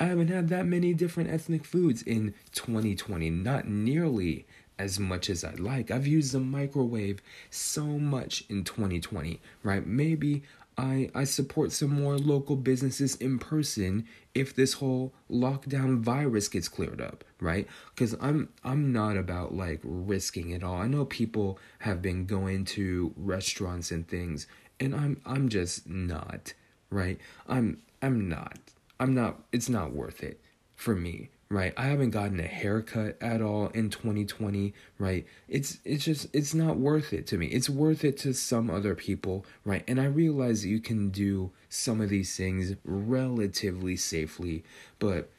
I 0.00 0.06
haven't 0.06 0.28
had 0.28 0.48
that 0.48 0.66
many 0.66 0.92
different 0.92 1.30
ethnic 1.30 1.64
foods 1.64 2.02
in 2.02 2.34
2020, 2.52 3.30
not 3.30 3.68
nearly 3.68 4.44
as 4.78 4.98
much 4.98 5.30
as 5.30 5.44
I'd 5.44 5.60
like. 5.60 5.90
I've 5.90 6.06
used 6.06 6.32
the 6.32 6.40
microwave 6.40 7.20
so 7.50 7.84
much 7.84 8.44
in 8.48 8.64
2020, 8.64 9.40
right? 9.62 9.86
Maybe 9.86 10.42
I 10.76 11.10
I 11.14 11.24
support 11.24 11.72
some 11.72 11.90
more 11.90 12.18
local 12.18 12.56
businesses 12.56 13.14
in 13.16 13.38
person 13.38 14.06
if 14.34 14.54
this 14.54 14.74
whole 14.74 15.14
lockdown 15.30 16.00
virus 16.00 16.48
gets 16.48 16.68
cleared 16.68 17.00
up, 17.00 17.24
right? 17.40 17.68
Cuz 17.96 18.16
I'm 18.20 18.48
I'm 18.64 18.92
not 18.92 19.16
about 19.16 19.54
like 19.54 19.80
risking 19.84 20.50
it 20.50 20.64
all. 20.64 20.76
I 20.76 20.88
know 20.88 21.04
people 21.04 21.58
have 21.80 22.02
been 22.02 22.26
going 22.26 22.64
to 22.76 23.12
restaurants 23.16 23.92
and 23.92 24.06
things 24.06 24.46
and 24.80 24.94
I'm 24.94 25.20
I'm 25.24 25.48
just 25.48 25.88
not, 25.88 26.54
right? 26.90 27.18
I'm 27.46 27.78
I'm 28.02 28.28
not. 28.28 28.58
I'm 28.98 29.14
not 29.14 29.44
it's 29.52 29.68
not 29.68 29.92
worth 29.92 30.22
it 30.22 30.40
for 30.74 30.94
me 30.94 31.30
right? 31.48 31.72
I 31.76 31.86
haven't 31.86 32.10
gotten 32.10 32.40
a 32.40 32.44
haircut 32.44 33.16
at 33.20 33.40
all 33.42 33.68
in 33.68 33.90
2020 33.90 34.72
right? 34.98 35.26
It's 35.48 35.78
it's 35.84 36.04
just 36.04 36.28
it's 36.32 36.54
not 36.54 36.76
worth 36.76 37.12
it 37.12 37.26
to 37.28 37.38
me. 37.38 37.46
It's 37.46 37.68
worth 37.68 38.04
it 38.04 38.16
to 38.18 38.32
some 38.32 38.70
other 38.70 38.94
people 38.94 39.44
right? 39.64 39.84
And 39.86 40.00
i 40.00 40.06
realize 40.06 40.64
you 40.64 40.80
can 40.80 41.10
do 41.10 41.50
some 41.68 42.00
of 42.00 42.08
these 42.08 42.36
things 42.36 42.74
relatively 42.84 43.96
safely 43.96 44.64
but 44.98 45.30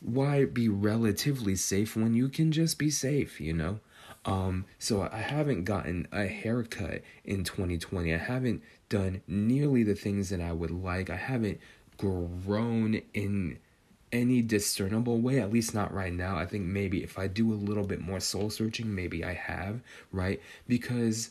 why 0.00 0.44
be 0.44 0.68
relatively 0.68 1.54
safe 1.54 1.96
when 1.96 2.14
you 2.14 2.28
can 2.28 2.50
just 2.52 2.78
be 2.78 2.90
safe 2.90 3.40
you 3.40 3.52
know? 3.52 3.80
Um 4.24 4.66
so 4.78 5.08
i 5.12 5.18
haven't 5.18 5.64
gotten 5.64 6.08
a 6.12 6.26
haircut 6.26 7.02
in 7.24 7.44
2020 7.44 8.14
i 8.14 8.18
haven't 8.18 8.62
done 8.88 9.22
nearly 9.26 9.82
the 9.82 9.94
things 9.94 10.28
that 10.30 10.40
i 10.40 10.52
would 10.52 10.70
like. 10.70 11.08
I 11.08 11.16
haven't 11.16 11.58
grown 11.96 13.00
in 13.14 13.58
any 14.12 14.42
discernible 14.42 15.20
way, 15.20 15.40
at 15.40 15.52
least 15.52 15.74
not 15.74 15.92
right 15.92 16.12
now. 16.12 16.36
I 16.36 16.46
think 16.46 16.64
maybe 16.64 17.02
if 17.02 17.18
I 17.18 17.26
do 17.26 17.52
a 17.52 17.54
little 17.54 17.84
bit 17.84 18.00
more 18.00 18.20
soul 18.20 18.50
searching, 18.50 18.94
maybe 18.94 19.24
I 19.24 19.32
have, 19.34 19.80
right? 20.12 20.40
Because 20.68 21.30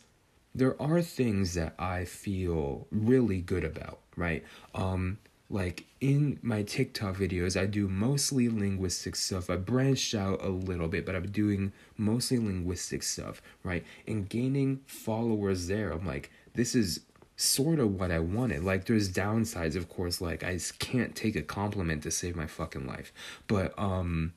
there 0.53 0.81
are 0.81 1.01
things 1.01 1.53
that 1.53 1.75
I 1.79 2.05
feel 2.05 2.87
really 2.91 3.41
good 3.41 3.63
about, 3.63 3.99
right? 4.15 4.43
Um, 4.75 5.19
like 5.49 5.85
in 5.99 6.39
my 6.41 6.63
TikTok 6.63 7.17
videos, 7.17 7.59
I 7.59 7.65
do 7.65 7.87
mostly 7.87 8.49
linguistic 8.49 9.15
stuff. 9.15 9.49
I 9.49 9.57
branched 9.57 10.15
out 10.15 10.43
a 10.43 10.49
little 10.49 10.87
bit, 10.87 11.05
but 11.05 11.15
I'm 11.15 11.29
doing 11.29 11.73
mostly 11.97 12.37
linguistic 12.37 13.03
stuff, 13.03 13.41
right? 13.63 13.83
And 14.07 14.29
gaining 14.29 14.79
followers 14.85 15.67
there, 15.67 15.91
I'm 15.91 16.05
like, 16.07 16.31
this 16.53 16.73
is 16.73 17.01
sort 17.41 17.79
of 17.79 17.99
what 17.99 18.11
I 18.11 18.19
wanted. 18.19 18.63
Like 18.63 18.85
there's 18.85 19.11
downsides, 19.11 19.75
of 19.75 19.89
course, 19.89 20.21
like 20.21 20.43
I 20.43 20.59
can't 20.79 21.15
take 21.15 21.35
a 21.35 21.41
compliment 21.41 22.03
to 22.03 22.11
save 22.11 22.35
my 22.35 22.47
fucking 22.47 22.85
life. 22.85 23.11
But 23.47 23.73
um 23.77 24.33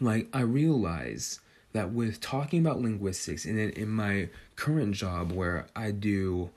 like 0.00 0.28
I 0.32 0.40
realize 0.40 1.40
that 1.72 1.92
with 1.92 2.20
talking 2.20 2.60
about 2.60 2.80
linguistics 2.80 3.44
and 3.44 3.58
then 3.58 3.70
in 3.70 3.88
my 3.88 4.30
current 4.56 4.94
job 4.94 5.32
where 5.32 5.66
I 5.76 5.90
do 5.90 6.50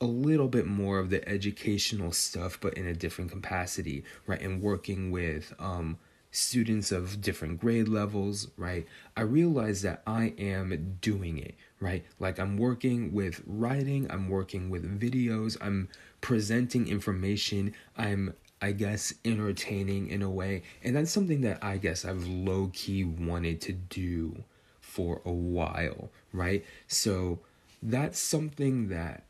a 0.00 0.06
little 0.06 0.48
bit 0.48 0.66
more 0.66 0.98
of 0.98 1.10
the 1.10 1.26
educational 1.28 2.12
stuff 2.12 2.58
but 2.60 2.74
in 2.74 2.86
a 2.86 2.94
different 2.94 3.32
capacity, 3.32 4.04
right? 4.26 4.40
And 4.40 4.62
working 4.62 5.10
with 5.10 5.52
um 5.58 5.98
students 6.30 6.90
of 6.90 7.20
different 7.20 7.60
grade 7.60 7.88
levels, 7.88 8.48
right? 8.56 8.86
I 9.16 9.22
realize 9.22 9.82
that 9.82 10.02
I 10.06 10.34
am 10.36 10.98
doing 11.00 11.38
it, 11.38 11.54
right? 11.80 12.04
Like 12.18 12.38
I'm 12.38 12.56
working 12.56 13.12
with 13.12 13.42
writing, 13.46 14.06
I'm 14.10 14.28
working 14.28 14.70
with 14.70 15.00
videos, 15.00 15.56
I'm 15.60 15.88
presenting 16.20 16.88
information, 16.88 17.74
I'm 17.96 18.34
I 18.62 18.72
guess 18.72 19.12
entertaining 19.24 20.08
in 20.08 20.22
a 20.22 20.30
way. 20.30 20.62
And 20.82 20.96
that's 20.96 21.10
something 21.10 21.42
that 21.42 21.62
I 21.62 21.76
guess 21.76 22.04
I've 22.04 22.26
low 22.26 22.70
key 22.72 23.04
wanted 23.04 23.60
to 23.62 23.72
do 23.72 24.44
for 24.80 25.20
a 25.26 25.32
while, 25.32 26.10
right? 26.32 26.64
So 26.86 27.40
that's 27.82 28.18
something 28.18 28.88
that 28.88 29.24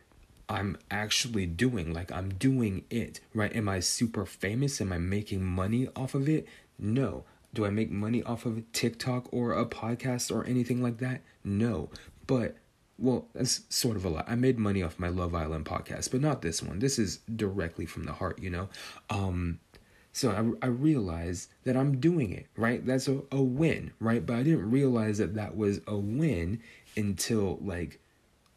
I'm 0.48 0.76
actually 0.90 1.46
doing. 1.46 1.92
Like 1.92 2.12
I'm 2.12 2.28
doing 2.34 2.84
it, 2.90 3.20
right? 3.34 3.54
Am 3.56 3.68
I 3.68 3.80
super 3.80 4.26
famous? 4.26 4.80
Am 4.80 4.92
I 4.92 4.98
making 4.98 5.44
money 5.44 5.88
off 5.96 6.14
of 6.14 6.28
it? 6.28 6.46
No. 6.78 7.24
Do 7.52 7.64
I 7.64 7.70
make 7.70 7.90
money 7.90 8.22
off 8.22 8.46
of 8.46 8.70
TikTok 8.72 9.28
or 9.32 9.52
a 9.52 9.64
podcast 9.64 10.34
or 10.34 10.44
anything 10.44 10.82
like 10.82 10.98
that? 10.98 11.22
No. 11.44 11.88
But 12.26 12.56
well, 12.98 13.26
that's 13.34 13.62
sort 13.70 13.96
of 13.96 14.04
a 14.04 14.08
lot. 14.08 14.24
I 14.28 14.36
made 14.36 14.58
money 14.58 14.82
off 14.82 14.98
my 14.98 15.08
Love 15.08 15.34
Island 15.34 15.64
podcast, 15.64 16.10
but 16.10 16.20
not 16.20 16.42
this 16.42 16.62
one. 16.62 16.78
This 16.78 16.98
is 16.98 17.18
directly 17.34 17.86
from 17.86 18.04
the 18.04 18.12
heart, 18.12 18.38
you 18.40 18.50
know? 18.50 18.68
Um 19.10 19.60
so 20.12 20.56
I, 20.62 20.66
I 20.66 20.68
realized 20.68 21.50
that 21.64 21.76
I'm 21.76 21.98
doing 21.98 22.32
it, 22.32 22.46
right? 22.56 22.86
That's 22.86 23.08
a, 23.08 23.22
a 23.32 23.42
win, 23.42 23.90
right? 23.98 24.24
But 24.24 24.36
I 24.36 24.42
didn't 24.44 24.70
realize 24.70 25.18
that 25.18 25.34
that 25.34 25.56
was 25.56 25.80
a 25.88 25.96
win 25.96 26.60
until 26.96 27.58
like 27.60 27.98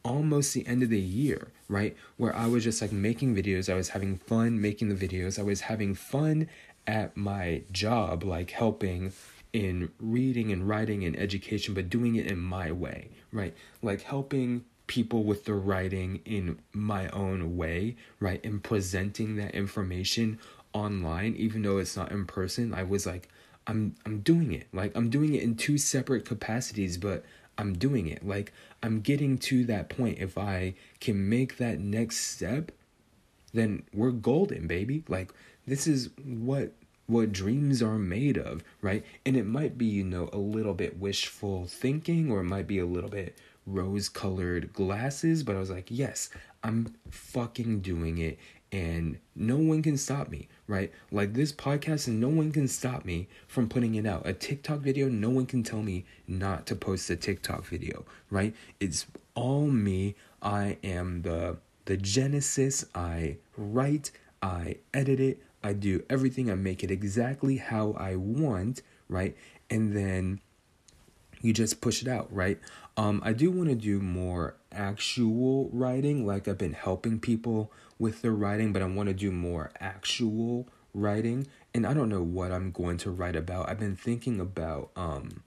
almost 0.06 0.54
the 0.54 0.68
end 0.68 0.84
of 0.84 0.90
the 0.90 1.00
year, 1.00 1.48
right? 1.68 1.98
Where 2.18 2.36
I 2.36 2.46
was 2.46 2.64
just 2.64 2.80
like 2.80 2.92
making 2.92 3.36
videos, 3.36 3.74
I 3.74 3.76
was 3.76 3.90
having 3.90 4.18
fun 4.18 4.62
making 4.62 4.90
the 4.90 5.08
videos, 5.08 5.40
I 5.40 5.44
was 5.44 5.62
having 5.62 5.96
fun 5.96 6.48
at 6.86 7.18
my 7.18 7.64
job, 7.72 8.24
like 8.24 8.52
helping 8.52 9.10
in 9.58 9.90
reading 10.00 10.52
and 10.52 10.70
writing 10.70 11.04
and 11.04 11.18
education, 11.18 11.74
but 11.74 11.90
doing 11.90 12.16
it 12.16 12.28
in 12.28 12.38
my 12.38 12.72
way, 12.72 13.10
right? 13.32 13.56
Like 13.82 14.04
helping 14.04 14.66
people 14.86 15.24
with 15.24 15.46
the 15.46 15.56
writing 15.56 16.22
in 16.26 16.60
my 16.74 17.10
own 17.10 17.58
way, 17.58 17.96
right? 18.20 18.40
And 18.46 18.64
presenting 18.64 19.36
that 19.38 19.56
information 19.56 20.38
online, 20.74 21.34
even 21.38 21.64
though 21.64 21.80
it's 21.80 21.98
not 21.98 22.12
in 22.12 22.28
person. 22.28 22.72
I 22.72 22.84
was 22.84 23.08
like, 23.08 23.30
I'm 23.66 23.96
I'm 24.06 24.20
doing 24.20 24.54
it. 24.54 24.68
Like 24.72 24.96
I'm 24.96 25.10
doing 25.10 25.34
it 25.34 25.42
in 25.42 25.56
two 25.56 25.80
separate 25.80 26.24
capacities, 26.24 27.00
but 27.00 27.26
I'm 27.58 27.74
doing 27.74 28.06
it. 28.06 28.26
Like 28.28 28.54
I'm 28.84 29.02
getting 29.02 29.40
to 29.40 29.66
that 29.66 29.90
point. 29.90 30.20
If 30.20 30.38
I 30.38 30.76
can 31.00 31.28
make 31.28 31.58
that 31.58 31.80
next 31.80 32.18
step, 32.18 32.72
then 33.54 33.82
we're 33.92 34.12
golden, 34.12 34.68
baby. 34.68 35.04
Like 35.08 35.34
this 35.66 35.88
is 35.88 36.12
what 36.24 36.74
what 37.08 37.32
dreams 37.32 37.82
are 37.82 37.98
made 37.98 38.38
of, 38.38 38.64
right? 38.82 39.04
And 39.26 39.36
it 39.36 39.46
might 39.46 39.78
be, 39.78 39.86
you 39.86 40.04
know, 40.04 40.30
a 40.32 40.38
little 40.38 40.74
bit 40.74 41.00
wishful 41.00 41.66
thinking 41.66 42.32
or 42.32 42.42
it 42.42 42.46
might 42.46 42.68
be 42.68 42.80
a 42.80 42.86
little 42.86 43.10
bit 43.10 43.38
rose 43.66 44.08
colored 44.08 44.72
glasses, 44.74 45.44
but 45.44 45.56
I 45.56 45.60
was 45.60 45.70
like, 45.70 45.88
yes, 45.90 46.30
I'm 46.64 46.96
fucking 47.10 47.80
doing 47.80 48.18
it 48.18 48.38
and 48.72 49.18
no 49.36 49.58
one 49.58 49.82
can 49.82 49.98
stop 49.98 50.30
me, 50.30 50.48
right? 50.68 50.92
Like 51.12 51.34
this 51.34 51.52
podcast, 51.54 52.08
and 52.08 52.20
no 52.20 52.28
one 52.28 52.52
can 52.52 52.68
stop 52.68 53.06
me 53.06 53.28
from 53.48 53.70
putting 53.70 53.96
it 53.96 54.06
out. 54.06 54.28
A 54.28 54.34
TikTok 54.34 54.80
video, 54.80 55.08
no 55.08 55.30
one 55.30 55.46
can 55.46 55.64
tell 55.64 55.82
me 55.82 56.06
not 56.28 56.66
to 56.68 56.76
post 56.76 57.10
a 57.10 57.16
TikTok 57.16 57.66
video, 57.66 58.06
right? 58.30 58.54
It's 58.80 59.06
all 59.36 59.68
me. 59.68 60.16
I 60.42 60.78
am 60.84 61.22
the 61.22 61.58
the 61.86 61.98
genesis. 61.98 62.86
I 62.94 63.38
write, 63.56 64.12
I 64.42 64.78
edit 64.94 65.22
it, 65.22 65.42
I 65.68 65.74
do 65.74 66.04
everything. 66.10 66.50
I 66.50 66.56
make 66.56 66.82
it 66.82 66.92
exactly 66.92 67.58
how 67.58 67.92
I 68.00 68.16
want, 68.16 68.82
right? 69.10 69.36
And 69.70 69.94
then 69.94 70.40
you 71.42 71.52
just 71.52 71.82
push 71.82 72.02
it 72.02 72.08
out, 72.08 72.34
right? 72.34 72.58
Um, 72.96 73.22
I 73.24 73.34
do 73.34 73.52
want 73.52 73.68
to 73.68 73.76
do 73.76 74.00
more 74.00 74.56
actual 74.72 75.70
writing. 75.74 76.26
Like 76.26 76.48
I've 76.48 76.58
been 76.58 76.74
helping 76.74 77.20
people 77.20 77.72
with 78.00 78.22
their 78.22 78.32
writing, 78.32 78.72
but 78.72 78.82
I 78.82 78.86
want 78.86 79.08
to 79.08 79.14
do 79.14 79.30
more 79.30 79.72
actual 79.82 80.70
writing. 80.94 81.48
And 81.74 81.86
I 81.86 81.94
don't 81.94 82.10
know 82.10 82.24
what 82.24 82.54
I'm 82.54 82.72
going 82.72 82.98
to 83.00 83.12
write 83.12 83.36
about. 83.36 83.70
I've 83.70 83.80
been 83.80 83.98
thinking 83.98 84.40
about 84.40 84.92
um, 84.96 85.44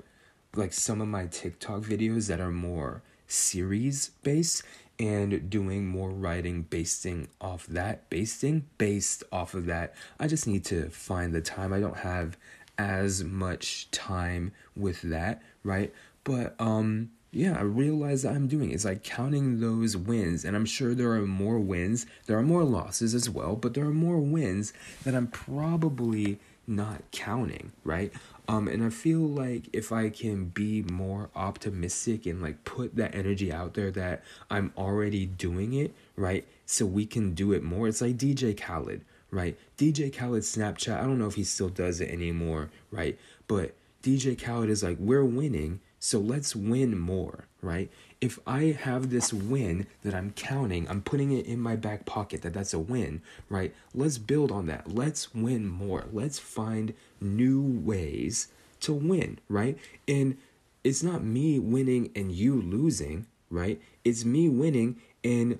like 0.54 0.74
some 0.74 1.00
of 1.00 1.08
my 1.08 1.26
TikTok 1.26 1.80
videos 1.80 2.28
that 2.28 2.40
are 2.40 2.52
more 2.52 3.02
series 3.26 4.10
based 4.22 4.64
and 5.00 5.48
doing 5.48 5.86
more 5.86 6.10
writing 6.10 6.62
basing 6.62 7.26
off 7.40 7.66
that 7.66 8.08
basing 8.10 8.66
based 8.78 9.24
off 9.32 9.54
of 9.54 9.66
that 9.66 9.94
i 10.20 10.26
just 10.26 10.46
need 10.46 10.64
to 10.64 10.88
find 10.90 11.34
the 11.34 11.40
time 11.40 11.72
i 11.72 11.80
don't 11.80 11.96
have 11.98 12.36
as 12.78 13.24
much 13.24 13.90
time 13.90 14.52
with 14.76 15.00
that 15.02 15.42
right 15.64 15.92
but 16.22 16.54
um 16.60 17.10
yeah, 17.32 17.56
I 17.56 17.62
realize 17.62 18.22
that 18.22 18.34
I'm 18.34 18.48
doing. 18.48 18.72
It's 18.72 18.84
like 18.84 19.04
counting 19.04 19.60
those 19.60 19.96
wins, 19.96 20.44
and 20.44 20.56
I'm 20.56 20.66
sure 20.66 20.94
there 20.94 21.12
are 21.12 21.26
more 21.26 21.60
wins. 21.60 22.06
There 22.26 22.36
are 22.36 22.42
more 22.42 22.64
losses 22.64 23.14
as 23.14 23.30
well, 23.30 23.54
but 23.54 23.74
there 23.74 23.84
are 23.84 23.92
more 23.92 24.18
wins 24.18 24.72
that 25.04 25.14
I'm 25.14 25.28
probably 25.28 26.40
not 26.66 27.02
counting, 27.10 27.72
right? 27.84 28.12
Um, 28.48 28.68
and 28.68 28.84
I 28.84 28.90
feel 28.90 29.20
like 29.20 29.68
if 29.72 29.92
I 29.92 30.08
can 30.08 30.46
be 30.46 30.82
more 30.82 31.30
optimistic 31.34 32.26
and 32.26 32.42
like 32.42 32.64
put 32.64 32.96
that 32.96 33.14
energy 33.14 33.52
out 33.52 33.74
there 33.74 33.90
that 33.92 34.24
I'm 34.50 34.72
already 34.76 35.26
doing 35.26 35.72
it, 35.72 35.94
right? 36.16 36.46
So 36.66 36.86
we 36.86 37.06
can 37.06 37.34
do 37.34 37.52
it 37.52 37.62
more. 37.62 37.88
It's 37.88 38.00
like 38.00 38.16
DJ 38.16 38.56
Khaled, 38.56 39.02
right? 39.30 39.58
DJ 39.78 40.14
Khaled 40.16 40.42
Snapchat. 40.42 40.96
I 40.96 41.02
don't 41.02 41.18
know 41.18 41.26
if 41.26 41.34
he 41.34 41.44
still 41.44 41.68
does 41.68 42.00
it 42.00 42.10
anymore, 42.10 42.70
right? 42.90 43.18
But 43.46 43.74
DJ 44.02 44.40
Khaled 44.40 44.70
is 44.70 44.82
like, 44.82 44.96
we're 44.98 45.24
winning 45.24 45.80
so 46.02 46.18
let's 46.18 46.56
win 46.56 46.98
more, 46.98 47.44
right? 47.60 47.90
If 48.22 48.38
I 48.46 48.76
have 48.80 49.10
this 49.10 49.34
win 49.34 49.86
that 50.02 50.14
I'm 50.14 50.30
counting, 50.32 50.88
I'm 50.88 51.02
putting 51.02 51.30
it 51.30 51.44
in 51.44 51.60
my 51.60 51.76
back 51.76 52.06
pocket 52.06 52.40
that 52.40 52.54
that's 52.54 52.72
a 52.72 52.78
win, 52.78 53.20
right? 53.50 53.74
Let's 53.94 54.16
build 54.16 54.50
on 54.50 54.64
that. 54.66 54.94
Let's 54.94 55.34
win 55.34 55.66
more. 55.68 56.06
Let's 56.10 56.38
find 56.38 56.94
new 57.20 57.62
ways 57.62 58.48
to 58.80 58.94
win, 58.94 59.40
right? 59.50 59.76
And 60.08 60.38
it's 60.82 61.02
not 61.02 61.22
me 61.22 61.58
winning 61.58 62.10
and 62.16 62.32
you 62.32 62.62
losing, 62.62 63.26
right? 63.50 63.78
It's 64.02 64.24
me 64.24 64.48
winning 64.48 64.96
and 65.22 65.58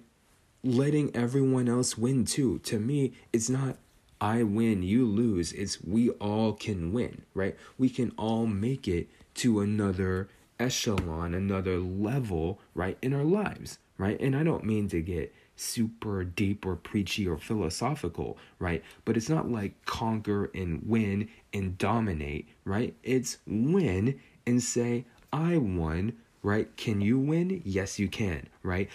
letting 0.64 1.14
everyone 1.14 1.68
else 1.68 1.98
win 1.98 2.24
too. 2.24 2.61
To 2.61 2.81
me, 2.81 3.12
it's 3.31 3.50
not 3.50 3.76
I 4.22 4.42
win, 4.42 4.83
you 4.83 5.07
lose. 5.07 5.53
It's 5.53 5.83
we 5.83 6.11
all 6.11 6.53
can 6.53 6.92
win, 6.92 7.22
right? 7.35 7.57
We 7.79 7.88
can 7.88 8.12
all 8.18 8.46
make 8.46 8.87
it 8.87 9.09
to 9.35 9.61
another 9.61 10.29
echelon, 10.59 11.35
another 11.35 11.79
level, 11.79 12.61
right, 12.75 12.99
in 13.03 13.14
our 13.14 13.25
lives, 13.25 13.79
right? 13.99 14.21
And 14.21 14.37
I 14.37 14.43
don't 14.43 14.64
mean 14.64 14.88
to 14.88 15.01
get 15.01 15.35
super 15.57 16.25
deep 16.25 16.64
or 16.64 16.77
preachy 16.77 17.27
or 17.29 17.37
philosophical, 17.37 18.38
right? 18.59 18.83
But 19.05 19.16
it's 19.16 19.29
not 19.29 19.51
like 19.51 19.85
conquer 19.85 20.51
and 20.55 20.83
win 20.87 21.29
and 21.53 21.77
dominate, 21.77 22.49
right? 22.64 22.95
It's 23.03 23.38
win 23.47 24.19
and 24.47 24.62
say, 24.62 25.05
I 25.33 25.59
won, 25.59 26.14
right? 26.43 26.75
Can 26.77 27.01
you 27.01 27.19
win? 27.19 27.62
Yes, 27.64 27.99
you 27.99 28.09
can, 28.09 28.49
right? 28.62 28.88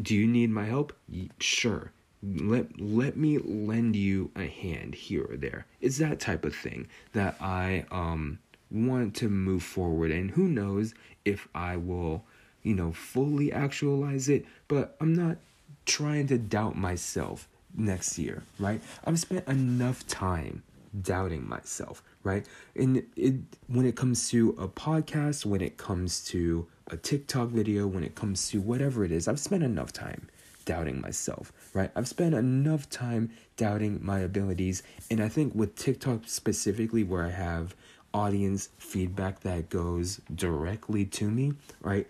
Do 0.00 0.14
you 0.14 0.26
need 0.26 0.50
my 0.50 0.64
help? 0.64 0.92
Sure. 1.40 1.92
Let 2.22 2.78
let 2.78 3.16
me 3.16 3.38
lend 3.38 3.96
you 3.96 4.30
a 4.36 4.46
hand 4.46 4.94
here 4.94 5.26
or 5.30 5.36
there. 5.36 5.66
It's 5.80 5.96
that 5.98 6.20
type 6.20 6.44
of 6.44 6.54
thing 6.54 6.86
that 7.12 7.36
I 7.40 7.86
um 7.90 8.40
want 8.70 9.14
to 9.16 9.28
move 9.28 9.62
forward 9.62 10.10
and 10.10 10.30
who 10.32 10.48
knows 10.48 10.94
if 11.24 11.48
I 11.54 11.76
will, 11.76 12.24
you 12.62 12.74
know, 12.74 12.92
fully 12.92 13.52
actualize 13.52 14.28
it, 14.28 14.44
but 14.68 14.96
I'm 15.00 15.14
not 15.14 15.38
trying 15.86 16.26
to 16.28 16.38
doubt 16.38 16.76
myself 16.76 17.48
next 17.76 18.18
year, 18.18 18.42
right? 18.58 18.80
I've 19.04 19.18
spent 19.18 19.46
enough 19.48 20.06
time 20.06 20.62
doubting 21.02 21.48
myself, 21.48 22.02
right? 22.24 22.46
And 22.74 23.04
it 23.16 23.34
when 23.68 23.86
it 23.86 23.96
comes 23.96 24.28
to 24.30 24.56
a 24.58 24.68
podcast, 24.68 25.46
when 25.46 25.60
it 25.60 25.76
comes 25.76 26.24
to 26.26 26.66
a 26.88 26.96
TikTok 26.96 27.48
video, 27.48 27.86
when 27.86 28.04
it 28.04 28.14
comes 28.14 28.48
to 28.50 28.60
whatever 28.60 29.04
it 29.04 29.12
is, 29.12 29.28
I've 29.28 29.40
spent 29.40 29.62
enough 29.62 29.92
time 29.92 30.28
doubting 30.64 31.00
myself, 31.00 31.52
right? 31.74 31.90
I've 31.96 32.08
spent 32.08 32.34
enough 32.34 32.90
time 32.90 33.30
doubting 33.56 34.00
my 34.02 34.20
abilities, 34.20 34.82
and 35.10 35.22
I 35.22 35.28
think 35.28 35.54
with 35.54 35.76
TikTok 35.76 36.22
specifically 36.26 37.04
where 37.04 37.24
I 37.24 37.30
have 37.30 37.74
audience 38.12 38.70
feedback 38.78 39.40
that 39.40 39.68
goes 39.68 40.20
directly 40.34 41.04
to 41.04 41.30
me, 41.30 41.54
right? 41.80 42.06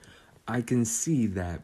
I 0.48 0.62
can 0.62 0.84
see 0.84 1.26
that 1.28 1.62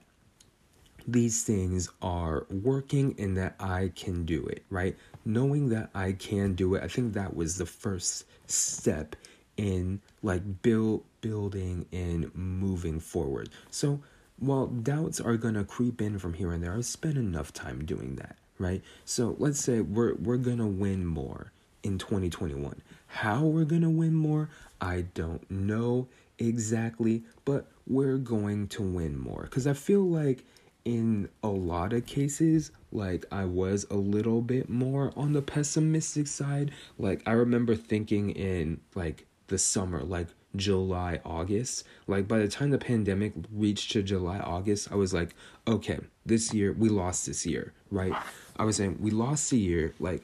these 1.09 1.45
things 1.45 1.89
are 2.03 2.47
working 2.51 3.15
and 3.19 3.37
that 3.37 3.55
I 3.61 3.93
can 3.95 4.25
do 4.25 4.45
it, 4.47 4.65
right? 4.71 4.97
Knowing 5.25 5.69
that 5.71 5.91
I 5.95 6.13
can 6.13 6.55
do 6.55 6.75
it, 6.75 6.83
I 6.83 6.89
think 6.89 7.15
that 7.15 7.35
was 7.35 7.57
the 7.57 7.67
first 7.67 8.25
step 8.47 9.17
in 9.57 10.01
like 10.23 10.63
build 10.63 11.05
building 11.21 11.87
and 11.93 12.35
moving 12.35 13.01
forward. 13.01 13.49
So 13.71 14.01
while 14.39 14.67
doubts 14.67 15.21
are 15.21 15.37
gonna 15.37 15.65
creep 15.65 16.03
in 16.03 16.19
from 16.19 16.35
here 16.35 16.53
and 16.53 16.63
there, 16.63 16.75
I've 16.75 16.87
spent 16.87 17.17
enough 17.17 17.53
time 17.53 17.85
doing 17.85 18.17
that, 18.17 18.37
right? 18.59 18.83
So 19.05 19.37
let's 19.39 19.61
say 19.61 19.81
we're 19.81 20.15
we're 20.15 20.37
gonna 20.37 20.67
win 20.67 21.07
more 21.07 21.53
in 21.83 21.99
2021. 21.99 22.83
How 23.07 23.43
we're 23.45 23.65
going 23.65 23.83
to 23.83 23.91
win 23.91 24.15
more, 24.15 24.51
I 24.81 25.07
don't 25.15 25.49
know. 25.51 26.09
exactly, 26.39 27.25
but 27.47 27.67
we're 27.87 28.19
going 28.19 28.69
to 28.69 28.83
win 28.83 29.19
more. 29.19 29.43
Because 29.45 29.67
I 29.67 29.73
feel 29.73 30.03
like 30.07 30.45
in 30.85 31.29
a 31.43 31.49
lot 31.49 31.93
of 31.93 32.07
cases, 32.07 32.71
like 32.93 33.25
I 33.33 33.45
was 33.45 33.87
a 33.91 33.97
little 33.97 34.41
bit 34.43 34.69
more 34.69 35.13
on 35.17 35.33
the 35.33 35.43
pessimistic 35.43 36.27
side. 36.27 36.71
Like 36.99 37.23
I 37.27 37.33
remember 37.33 37.75
thinking 37.75 38.31
in 38.31 38.81
like 38.95 39.27
the 39.49 39.59
summer, 39.59 40.03
like 40.03 40.29
July, 40.55 41.21
August. 41.25 41.85
Like 42.07 42.29
by 42.29 42.39
the 42.39 42.49
time 42.49 42.71
the 42.71 42.79
pandemic 42.79 43.33
reached 43.53 43.93
to 43.93 44.03
July, 44.03 44.39
August, 44.39 44.91
I 44.93 44.95
was 44.95 45.13
like, 45.13 45.35
okay, 45.67 45.99
this 46.25 46.55
year 46.55 46.73
we 46.73 46.89
lost 46.89 47.27
this 47.27 47.45
year, 47.47 47.73
right? 47.91 48.15
I 48.57 48.65
was 48.65 48.77
saying 48.77 48.99
we 49.01 49.11
lost 49.11 49.53
a 49.53 49.57
year. 49.57 49.93
Like 49.99 50.23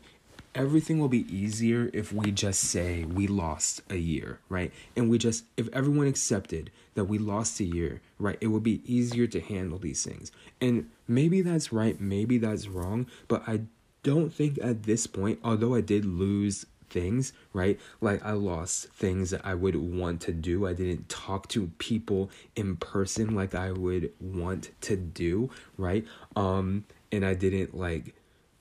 everything 0.55 0.99
will 0.99 1.09
be 1.09 1.27
easier 1.35 1.91
if 1.93 2.13
we 2.13 2.31
just 2.31 2.61
say 2.61 3.05
we 3.05 3.27
lost 3.27 3.81
a 3.89 3.97
year, 3.97 4.39
right? 4.49 4.73
And 4.97 5.09
we 5.09 5.19
just, 5.19 5.45
if 5.57 5.69
everyone 5.73 6.07
accepted 6.07 6.71
that 6.95 7.05
we 7.05 7.19
lost 7.19 7.59
a 7.61 7.65
year, 7.65 8.01
right, 8.19 8.37
it 8.41 8.49
would 8.49 8.63
be 8.63 8.83
easier 8.85 9.27
to 9.29 9.41
handle 9.41 9.79
these 9.79 10.05
things. 10.05 10.31
And 10.61 10.91
maybe 11.09 11.41
that's 11.41 11.73
right, 11.73 11.99
maybe 12.01 12.39
that's 12.39 12.69
wrong, 12.69 13.07
but 13.29 13.43
I 13.47 13.63
don't 14.03 14.33
think 14.33 14.59
at 14.63 14.83
this 14.83 15.07
point, 15.07 15.39
although 15.43 15.75
I 15.75 15.81
did 15.81 16.05
lose 16.05 16.67
things, 16.91 17.33
right? 17.53 17.81
Like 18.01 18.25
I 18.25 18.33
lost 18.33 18.89
things 18.89 19.31
that 19.31 19.41
I 19.45 19.55
would 19.55 19.77
want 19.77 20.21
to 20.23 20.33
do. 20.33 20.67
I 20.67 20.75
didn't 20.75 21.09
talk 21.09 21.49
to 21.49 21.69
people 21.79 22.31
in 22.55 22.77
person 22.77 23.35
like 23.35 23.55
I 23.55 23.73
would 23.73 24.13
want 24.21 24.71
to 24.83 24.97
do, 24.97 25.51
right? 25.79 26.05
Um 26.37 26.85
and 27.11 27.25
I 27.25 27.35
didn't 27.35 27.77
like 27.77 28.15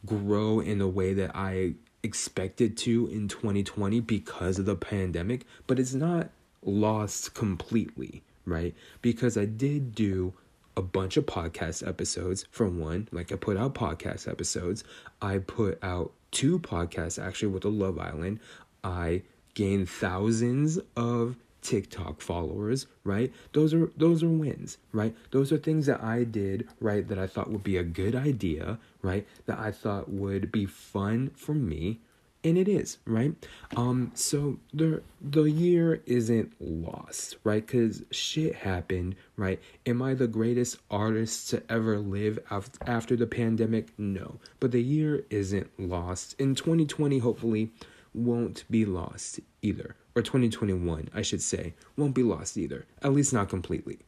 grow 0.05 0.59
in 0.59 0.79
the 0.79 0.87
way 0.87 1.13
that 1.13 1.31
I 1.35 1.75
expected 2.03 2.77
to 2.77 3.07
in 3.07 3.27
2020 3.27 3.99
because 3.99 4.59
of 4.59 4.65
the 4.65 4.75
pandemic, 4.75 5.45
but 5.67 5.79
it's 5.79 5.93
not 5.93 6.29
lost 6.63 7.33
completely, 7.33 8.23
right? 8.45 8.73
Because 9.01 9.37
I 9.37 9.45
did 9.45 9.93
do 9.93 10.33
a 10.77 10.81
bunch 10.81 11.17
of 11.17 11.25
podcast 11.25 11.87
episodes 11.87 12.45
for 12.51 12.67
one, 12.67 13.07
like 13.11 13.31
I 13.31 13.35
put 13.35 13.57
out 13.57 13.75
podcast 13.75 14.27
episodes. 14.27 14.83
I 15.21 15.39
put 15.39 15.77
out 15.83 16.13
two 16.31 16.59
podcasts 16.59 17.21
actually 17.21 17.49
with 17.49 17.63
the 17.63 17.71
Love 17.71 17.99
Island. 17.99 18.39
I 18.83 19.23
gained 19.53 19.89
thousands 19.89 20.79
of 20.95 21.35
TikTok 21.62 22.21
followers, 22.21 22.88
right? 23.04 23.32
Those 23.54 23.74
are 23.74 23.91
those 23.95 24.24
are 24.24 24.30
wins, 24.30 24.78
right? 24.91 25.15
Those 25.32 25.52
are 25.52 25.58
things 25.58 25.86
that 25.86 26.04
I 26.04 26.24
did, 26.24 26.67
right, 26.80 27.08
that 27.08 27.19
I 27.19 27.28
thought 27.28 27.52
would 27.52 27.63
be 27.63 27.78
a 27.78 27.84
good 27.84 28.15
idea, 28.15 28.80
right? 29.02 29.28
That 29.45 29.60
I 29.60 29.71
thought 29.71 30.10
would 30.10 30.52
be 30.52 30.65
fun 30.65 31.32
for 31.36 31.54
me, 31.54 32.00
and 32.43 32.58
it 32.58 32.67
is, 32.67 32.97
right? 33.06 33.34
Um 33.78 34.12
so 34.15 34.58
the 34.74 35.04
the 35.21 35.43
year 35.43 36.02
isn't 36.06 36.54
lost, 36.60 37.38
right? 37.43 37.65
Cuz 37.65 38.04
shit 38.12 38.56
happened, 38.56 39.15
right? 39.36 39.60
Am 39.86 40.02
I 40.02 40.15
the 40.15 40.28
greatest 40.28 40.80
artist 40.89 41.50
to 41.52 41.63
ever 41.71 42.00
live 42.00 42.39
after 42.86 43.15
the 43.15 43.28
pandemic? 43.28 43.89
No. 43.97 44.39
But 44.60 44.71
the 44.71 44.82
year 44.84 45.26
isn't 45.30 45.69
lost. 45.80 46.36
In 46.39 46.56
2020 46.56 47.19
hopefully 47.19 47.71
won't 48.13 48.65
be 48.69 48.84
lost 48.84 49.39
either 49.62 49.95
or 50.15 50.21
2021, 50.21 51.10
I 51.13 51.21
should 51.21 51.41
say, 51.41 51.74
won't 51.95 52.15
be 52.15 52.24
lost 52.24 52.58
either, 52.58 52.86
at 53.02 53.13
least 53.13 53.34
not 53.34 53.50
completely. 53.50 54.00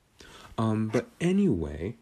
Um, 0.57 0.89
but 0.89 1.07
anyway, 1.21 1.95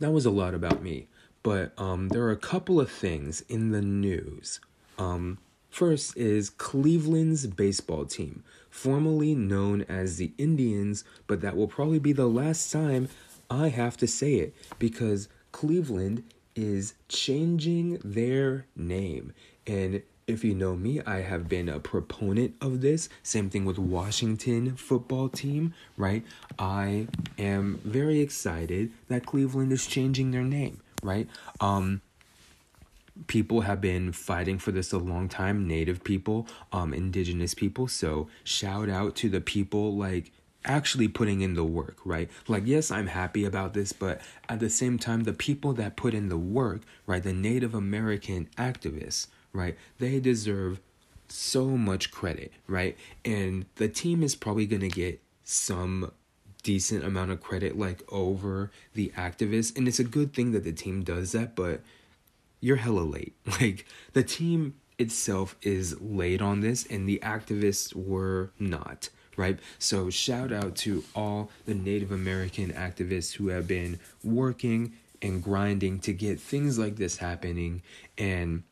that 0.00 0.10
was 0.10 0.26
a 0.26 0.30
lot 0.30 0.54
about 0.54 0.82
me. 0.82 1.08
But 1.42 1.72
um, 1.78 2.08
there 2.08 2.22
are 2.24 2.32
a 2.32 2.36
couple 2.36 2.80
of 2.80 2.90
things 2.90 3.42
in 3.48 3.70
the 3.70 3.82
news. 3.82 4.60
Um, 4.98 5.38
first 5.70 6.16
is 6.16 6.50
Cleveland's 6.50 7.46
baseball 7.46 8.04
team, 8.04 8.42
formerly 8.70 9.34
known 9.34 9.82
as 9.82 10.16
the 10.16 10.32
Indians, 10.36 11.04
but 11.26 11.40
that 11.40 11.56
will 11.56 11.68
probably 11.68 11.98
be 11.98 12.12
the 12.12 12.26
last 12.26 12.72
time 12.72 13.08
I 13.50 13.68
have 13.68 13.96
to 13.98 14.06
say 14.06 14.34
it 14.34 14.54
because 14.78 15.28
Cleveland 15.52 16.24
is 16.54 16.94
changing 17.08 17.98
their 18.04 18.66
name. 18.76 19.32
And 19.66 20.02
if 20.28 20.44
you 20.44 20.54
know 20.54 20.76
me, 20.76 21.00
I 21.00 21.22
have 21.22 21.48
been 21.48 21.68
a 21.70 21.80
proponent 21.80 22.54
of 22.60 22.82
this. 22.82 23.08
Same 23.22 23.48
thing 23.48 23.64
with 23.64 23.78
Washington 23.78 24.76
football 24.76 25.30
team, 25.30 25.72
right? 25.96 26.22
I 26.58 27.08
am 27.38 27.80
very 27.82 28.20
excited 28.20 28.92
that 29.08 29.24
Cleveland 29.24 29.72
is 29.72 29.86
changing 29.86 30.30
their 30.30 30.44
name, 30.44 30.80
right? 31.02 31.26
Um 31.60 32.02
people 33.26 33.62
have 33.62 33.80
been 33.80 34.12
fighting 34.12 34.58
for 34.58 34.70
this 34.70 34.92
a 34.92 34.98
long 34.98 35.28
time, 35.28 35.66
native 35.66 36.04
people, 36.04 36.46
um 36.72 36.92
indigenous 36.92 37.54
people. 37.54 37.88
So, 37.88 38.28
shout 38.44 38.90
out 38.90 39.16
to 39.16 39.30
the 39.30 39.40
people 39.40 39.96
like 39.96 40.30
actually 40.64 41.08
putting 41.08 41.40
in 41.40 41.54
the 41.54 41.64
work, 41.64 41.96
right? 42.04 42.28
Like, 42.46 42.64
yes, 42.66 42.90
I'm 42.90 43.06
happy 43.06 43.46
about 43.46 43.72
this, 43.72 43.94
but 43.94 44.20
at 44.46 44.60
the 44.60 44.68
same 44.68 44.98
time, 44.98 45.24
the 45.24 45.32
people 45.32 45.72
that 45.74 45.96
put 45.96 46.12
in 46.12 46.28
the 46.28 46.36
work, 46.36 46.82
right, 47.06 47.22
the 47.22 47.32
Native 47.32 47.74
American 47.74 48.50
activists, 48.58 49.28
right? 49.52 49.76
They 49.98 50.20
deserve 50.20 50.80
so 51.28 51.66
much 51.66 52.10
credit, 52.10 52.52
right? 52.66 52.96
And 53.24 53.66
the 53.76 53.88
team 53.88 54.22
is 54.22 54.34
probably 54.34 54.66
going 54.66 54.82
to 54.82 54.88
get 54.88 55.20
some 55.44 56.12
decent 56.62 57.04
amount 57.04 57.30
of 57.30 57.40
credit 57.40 57.78
like 57.78 58.02
over 58.12 58.70
the 58.94 59.12
activists 59.16 59.74
and 59.76 59.86
it's 59.86 60.00
a 60.00 60.04
good 60.04 60.34
thing 60.34 60.52
that 60.52 60.64
the 60.64 60.72
team 60.72 61.02
does 61.02 61.32
that 61.32 61.54
but 61.54 61.80
you're 62.60 62.76
hella 62.76 63.00
late 63.00 63.34
like 63.60 63.86
the 64.12 64.22
team 64.22 64.74
itself 64.98 65.56
is 65.62 65.98
late 66.00 66.42
on 66.42 66.60
this 66.60 66.84
and 66.86 67.08
the 67.08 67.20
activists 67.22 67.94
were 67.94 68.50
not 68.58 69.08
right 69.36 69.58
so 69.78 70.10
shout 70.10 70.52
out 70.52 70.74
to 70.74 71.04
all 71.14 71.48
the 71.64 71.74
native 71.74 72.10
american 72.10 72.70
activists 72.72 73.34
who 73.34 73.48
have 73.48 73.68
been 73.68 73.98
working 74.24 74.92
and 75.22 75.42
grinding 75.42 75.98
to 75.98 76.12
get 76.12 76.40
things 76.40 76.78
like 76.78 76.96
this 76.96 77.16
happening 77.18 77.80
and 78.18 78.62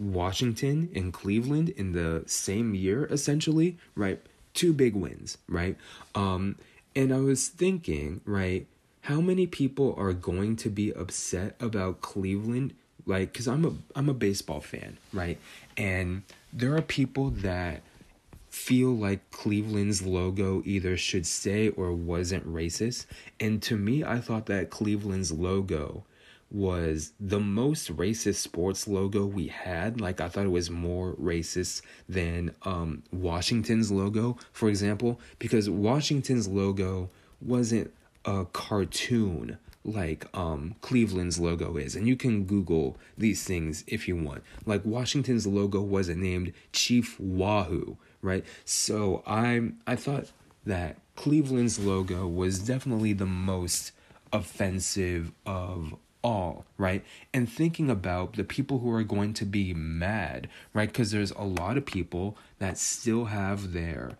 Washington 0.00 0.90
and 0.94 1.12
Cleveland 1.12 1.68
in 1.70 1.92
the 1.92 2.24
same 2.26 2.74
year, 2.74 3.04
essentially, 3.06 3.76
right? 3.94 4.20
Two 4.54 4.72
big 4.72 4.96
wins, 4.96 5.38
right? 5.48 5.76
Um, 6.14 6.56
and 6.96 7.12
I 7.12 7.18
was 7.18 7.48
thinking, 7.48 8.20
right, 8.24 8.66
how 9.02 9.20
many 9.20 9.46
people 9.46 9.94
are 9.96 10.12
going 10.12 10.56
to 10.56 10.70
be 10.70 10.92
upset 10.92 11.54
about 11.60 12.00
Cleveland? 12.00 12.74
Like, 13.06 13.32
cause 13.34 13.46
I'm 13.46 13.64
a 13.64 13.72
I'm 13.94 14.08
a 14.08 14.14
baseball 14.14 14.60
fan, 14.60 14.98
right? 15.12 15.38
And 15.76 16.22
there 16.52 16.76
are 16.76 16.82
people 16.82 17.30
that 17.30 17.82
feel 18.50 18.90
like 18.90 19.30
Cleveland's 19.30 20.02
logo 20.02 20.62
either 20.64 20.96
should 20.96 21.26
stay 21.26 21.68
or 21.70 21.92
wasn't 21.92 22.52
racist. 22.52 23.06
And 23.38 23.62
to 23.62 23.76
me, 23.76 24.02
I 24.02 24.18
thought 24.18 24.46
that 24.46 24.70
Cleveland's 24.70 25.30
logo 25.30 26.04
was 26.50 27.12
the 27.20 27.40
most 27.40 27.96
racist 27.96 28.36
sports 28.36 28.88
logo 28.88 29.24
we 29.24 29.46
had. 29.48 30.00
Like 30.00 30.20
I 30.20 30.28
thought 30.28 30.46
it 30.46 30.50
was 30.50 30.70
more 30.70 31.14
racist 31.14 31.82
than 32.08 32.54
um, 32.62 33.02
Washington's 33.12 33.90
logo, 33.90 34.36
for 34.52 34.68
example, 34.68 35.20
because 35.38 35.70
Washington's 35.70 36.48
logo 36.48 37.10
wasn't 37.40 37.92
a 38.24 38.44
cartoon 38.46 39.58
like 39.84 40.26
um, 40.36 40.74
Cleveland's 40.82 41.38
logo 41.38 41.76
is. 41.76 41.96
And 41.96 42.06
you 42.06 42.16
can 42.16 42.44
Google 42.44 42.98
these 43.16 43.44
things 43.44 43.84
if 43.86 44.06
you 44.08 44.16
want. 44.16 44.42
Like 44.66 44.84
Washington's 44.84 45.46
logo 45.46 45.80
wasn't 45.80 46.20
named 46.20 46.52
Chief 46.72 47.18
Wahoo, 47.18 47.96
right? 48.22 48.44
So 48.64 49.22
I 49.26 49.72
I 49.86 49.96
thought 49.96 50.32
that 50.66 50.98
Cleveland's 51.16 51.78
logo 51.78 52.26
was 52.26 52.58
definitely 52.58 53.12
the 53.12 53.26
most 53.26 53.92
offensive 54.32 55.32
of 55.46 55.94
all, 56.22 56.64
right? 56.78 57.04
And 57.32 57.48
thinking 57.48 57.90
about 57.90 58.34
the 58.34 58.44
people 58.44 58.78
who 58.78 58.90
are 58.92 59.02
going 59.02 59.34
to 59.34 59.44
be 59.44 59.74
mad, 59.74 60.48
right? 60.74 60.88
Because 60.88 61.10
there's 61.10 61.32
a 61.32 61.42
lot 61.42 61.76
of 61.76 61.86
people 61.86 62.36
that 62.58 62.78
still 62.78 63.26
have 63.26 63.72
their 63.72 64.12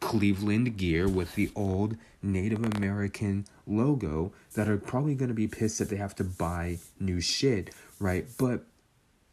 Cleveland 0.00 0.76
gear 0.76 1.08
with 1.08 1.34
the 1.34 1.50
old 1.54 1.96
Native 2.22 2.64
American 2.64 3.46
logo 3.66 4.32
that 4.54 4.68
are 4.68 4.78
probably 4.78 5.14
going 5.14 5.28
to 5.28 5.34
be 5.34 5.46
pissed 5.46 5.78
that 5.78 5.90
they 5.90 5.96
have 5.96 6.14
to 6.16 6.24
buy 6.24 6.78
new 6.98 7.20
shit, 7.20 7.74
right? 7.98 8.26
But 8.38 8.64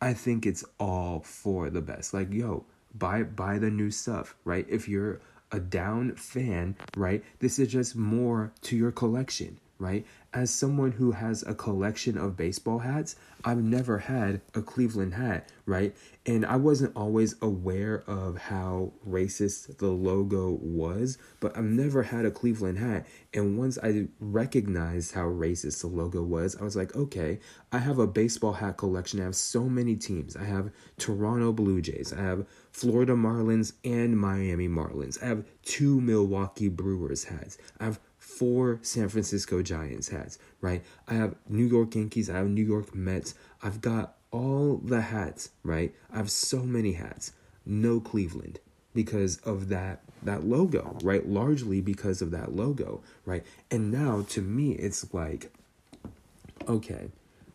I 0.01 0.13
think 0.13 0.45
it's 0.45 0.63
all 0.79 1.21
for 1.21 1.69
the 1.69 1.81
best. 1.81 2.13
Like, 2.13 2.31
yo, 2.31 2.65
buy 2.93 3.23
buy 3.23 3.57
the 3.59 3.71
new 3.71 3.91
stuff, 3.91 4.35
right? 4.43 4.65
If 4.69 4.87
you're 4.87 5.19
a 5.51 5.59
down 5.59 6.15
fan, 6.15 6.75
right? 6.95 7.23
This 7.39 7.59
is 7.59 7.69
just 7.69 7.95
more 7.95 8.51
to 8.63 8.75
your 8.75 8.91
collection, 8.91 9.59
right? 9.79 10.05
As 10.33 10.51
someone 10.51 10.91
who 10.91 11.11
has 11.11 11.43
a 11.43 11.53
collection 11.53 12.17
of 12.17 12.37
baseball 12.37 12.79
hats, 12.79 13.15
I've 13.43 13.63
never 13.63 13.97
had 13.97 14.41
a 14.55 14.61
Cleveland 14.61 15.13
hat, 15.13 15.49
right? 15.65 15.95
And 16.25 16.45
I 16.45 16.57
wasn't 16.57 16.95
always 16.95 17.35
aware 17.41 18.03
of 18.07 18.37
how 18.37 18.91
racist 19.07 19.77
the 19.77 19.87
logo 19.87 20.57
was, 20.61 21.17
but 21.39 21.55
I've 21.57 21.63
never 21.63 22.03
had 22.03 22.25
a 22.25 22.31
Cleveland 22.31 22.79
hat. 22.79 23.07
And 23.33 23.57
once 23.57 23.77
I 23.81 24.07
recognized 24.19 25.13
how 25.13 25.25
racist 25.25 25.81
the 25.81 25.87
logo 25.87 26.23
was, 26.23 26.55
I 26.59 26.63
was 26.63 26.75
like, 26.75 26.95
okay, 26.95 27.39
I 27.71 27.77
have 27.77 27.99
a 27.99 28.07
baseball 28.07 28.53
hat 28.53 28.77
collection. 28.77 29.21
I 29.21 29.25
have 29.25 29.35
so 29.35 29.63
many 29.63 29.95
teams. 29.95 30.35
I 30.35 30.43
have 30.43 30.71
Toronto 30.97 31.53
Blue 31.53 31.81
Jays, 31.81 32.13
I 32.13 32.21
have 32.21 32.45
Florida 32.71 33.13
Marlins 33.13 33.73
and 33.83 34.17
Miami 34.17 34.67
Marlins, 34.67 35.21
I 35.21 35.27
have 35.27 35.45
two 35.63 36.01
Milwaukee 36.01 36.69
Brewers 36.69 37.23
hats, 37.23 37.57
I 37.79 37.85
have 37.85 37.99
four 38.37 38.79
San 38.81 39.09
Francisco 39.09 39.61
Giants 39.61 40.09
hats, 40.09 40.37
right? 40.61 40.83
I 41.07 41.15
have 41.15 41.35
New 41.49 41.65
York 41.65 41.95
Yankees, 41.95 42.29
I 42.29 42.37
have 42.37 42.49
New 42.49 42.63
York 42.63 42.93
Mets. 42.93 43.33
I've 43.63 43.81
got 43.81 44.15
all 44.31 44.77
the 44.77 45.01
hats, 45.01 45.49
right? 45.63 45.93
I 46.13 46.17
have 46.17 46.29
so 46.31 46.59
many 46.59 46.93
hats. 46.93 47.33
No 47.65 47.99
Cleveland 47.99 48.59
because 48.93 49.37
of 49.39 49.69
that 49.69 50.01
that 50.23 50.43
logo, 50.43 50.97
right? 51.03 51.27
Largely 51.27 51.81
because 51.81 52.21
of 52.21 52.31
that 52.31 52.55
logo, 52.55 53.01
right? 53.25 53.43
And 53.69 53.91
now 53.91 54.25
to 54.29 54.41
me 54.41 54.71
it's 54.73 55.13
like 55.13 55.51
okay, 56.67 57.11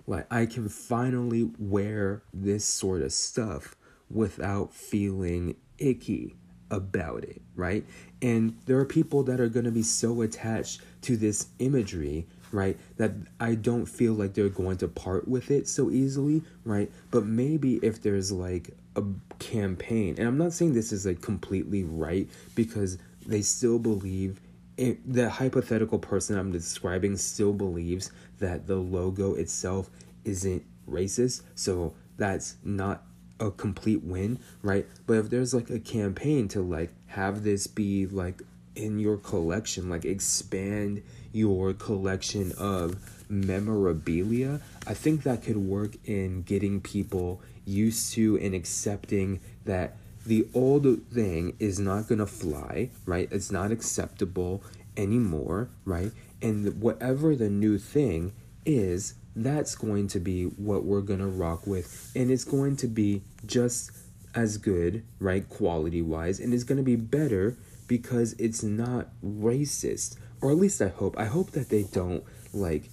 like 0.07 0.27
I 0.33 0.47
can 0.47 0.69
finally 0.69 1.51
wear 1.59 2.23
this 2.33 2.65
sort 2.65 3.03
of 3.03 3.13
stuff 3.13 3.77
without 4.11 4.75
feeling 4.75 5.57
icky 5.79 6.37
about 6.73 7.23
it, 7.23 7.41
right? 7.55 7.85
And 8.21 8.57
there 8.67 8.79
are 8.79 8.85
people 8.85 9.23
that 9.25 9.41
are 9.41 9.49
going 9.49 9.67
to 9.67 9.71
be 9.71 9.83
so 9.83 10.23
attached 10.23 10.81
to 11.03 11.17
this 11.17 11.49
imagery, 11.61 12.27
right, 12.51 12.77
that 12.97 13.13
I 13.39 13.55
don't 13.55 13.87
feel 13.87 14.15
like 14.15 14.35
they're 14.35 14.49
going 14.49 14.79
to 14.79 14.89
part 14.89 15.29
with 15.29 15.51
it 15.53 15.69
so 15.69 15.91
easily, 15.91 16.43
right? 16.65 16.91
But 17.13 17.27
maybe 17.27 17.77
if 17.77 18.03
there's 18.03 18.33
like 18.33 18.71
a 18.97 19.05
campaign, 19.39 20.17
and 20.19 20.27
I'm 20.27 20.39
not 20.39 20.53
saying 20.53 20.73
this 20.73 20.93
is 20.93 21.07
like 21.07 21.21
completely 21.21 21.85
right 21.85 22.29
because 22.57 22.99
they 23.27 23.43
still 23.43 23.79
believe 23.79 24.41
it, 24.77 25.13
the 25.13 25.29
hypothetical 25.29 25.99
person 25.99 26.39
I'm 26.39 26.51
describing 26.51 27.17
still 27.17 27.53
believes 27.53 28.11
that 28.39 28.67
the 28.67 28.77
logo 28.77 29.35
itself 29.35 29.91
isn't 30.25 30.65
racist. 30.89 31.43
So 31.55 31.95
that's 32.17 32.57
not 32.65 33.05
a 33.41 33.51
complete 33.51 34.03
win, 34.03 34.39
right? 34.63 34.87
But 35.07 35.15
if 35.15 35.31
there's 35.31 35.55
like 35.55 35.71
a 35.71 35.79
campaign 35.79 36.49
to 36.49 36.61
like 36.61 36.93
have 37.09 37.43
this 37.43 37.67
be 37.67 38.07
like 38.07 38.43
in 38.75 38.99
your 38.99 39.17
collection, 39.17 39.89
like 39.89 40.05
expand 40.05 41.03
your 41.33 41.73
collection 41.73 42.53
of 42.59 42.97
memorabilia, 43.29 44.61
I 44.87 44.95
think 44.95 45.23
that 45.23 45.43
could 45.43 45.57
work 45.57 45.97
in 46.05 46.43
getting 46.43 46.81
people 46.81 47.41
used 47.65 48.13
to 48.15 48.39
and 48.39 48.55
accepting 48.55 49.41
that 49.65 49.97
the 50.25 50.47
old 50.55 51.03
thing 51.13 51.57
is 51.59 51.79
not 51.79 52.09
to 52.09 52.27
fly, 52.27 52.91
right? 53.07 53.29
It's 53.31 53.51
not 53.51 53.73
acceptable 53.73 54.63
anymore, 54.97 55.69
right? 55.85 56.13
And 56.41 56.81
whatever 56.81 57.35
the 57.35 57.49
new 57.49 57.79
thing 57.79 58.33
is, 58.65 59.15
that's 59.35 59.75
going 59.75 60.09
to 60.09 60.21
be 60.21 60.45
what 60.45 60.85
we're 60.85 61.01
going 61.01 61.21
to 61.21 61.27
rock 61.27 61.67
with. 61.67 62.13
And 62.15 62.31
it's 62.31 62.45
going 62.45 62.77
to 62.77 62.87
be 62.87 63.23
just 63.47 63.91
as 64.35 64.57
good, 64.57 65.05
right, 65.19 65.49
quality 65.49 66.03
wise. 66.03 66.41
And 66.41 66.53
it's 66.53 66.65
going 66.65 66.79
to 66.79 66.85
be 66.85 66.97
better 66.97 67.57
because 67.87 68.35
it's 68.35 68.63
not 68.63 69.09
racist. 69.25 70.17
Or 70.41 70.51
at 70.51 70.57
least 70.57 70.83
I 70.83 70.89
hope. 70.89 71.19
I 71.19 71.27
hope 71.27 71.53
that 71.53 71.69
they 71.69 71.85
don't, 71.85 72.25
like, 72.53 72.91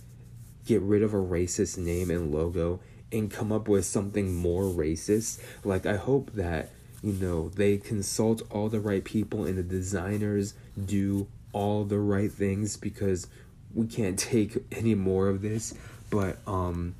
get 0.65 0.81
rid 0.81 1.03
of 1.03 1.13
a 1.13 1.17
racist 1.17 1.77
name 1.77 2.11
and 2.11 2.33
logo 2.33 2.79
and 3.11 3.31
come 3.31 3.51
up 3.51 3.67
with 3.67 3.85
something 3.85 4.35
more 4.35 4.63
racist. 4.63 5.41
Like, 5.63 5.85
I 5.85 5.95
hope 5.95 6.31
that, 6.33 6.71
you 7.01 7.13
know, 7.13 7.49
they 7.49 7.77
consult 7.77 8.41
all 8.51 8.69
the 8.69 8.79
right 8.79 9.03
people 9.03 9.45
and 9.45 9.57
the 9.57 9.63
designers 9.63 10.53
do 10.85 11.27
all 11.51 11.83
the 11.85 11.97
right 11.97 12.31
things 12.31 12.77
because 12.77 13.27
we 13.73 13.87
can't 13.87 14.19
take 14.19 14.57
any 14.71 14.95
more 14.95 15.27
of 15.27 15.41
this 15.41 15.73
but 16.09 16.37
um 16.47 16.95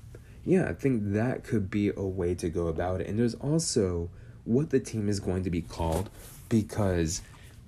yeah, 0.45 0.67
I 0.67 0.73
think 0.73 1.13
that 1.13 1.43
could 1.43 1.69
be 1.69 1.89
a 1.89 2.01
way 2.01 2.33
to 2.35 2.49
go 2.49 2.67
about 2.67 3.01
it. 3.01 3.07
And 3.07 3.19
there's 3.19 3.35
also 3.35 4.09
what 4.45 4.71
the 4.71 4.79
team 4.79 5.07
is 5.07 5.19
going 5.19 5.43
to 5.43 5.49
be 5.49 5.61
called 5.61 6.09
because 6.47 7.21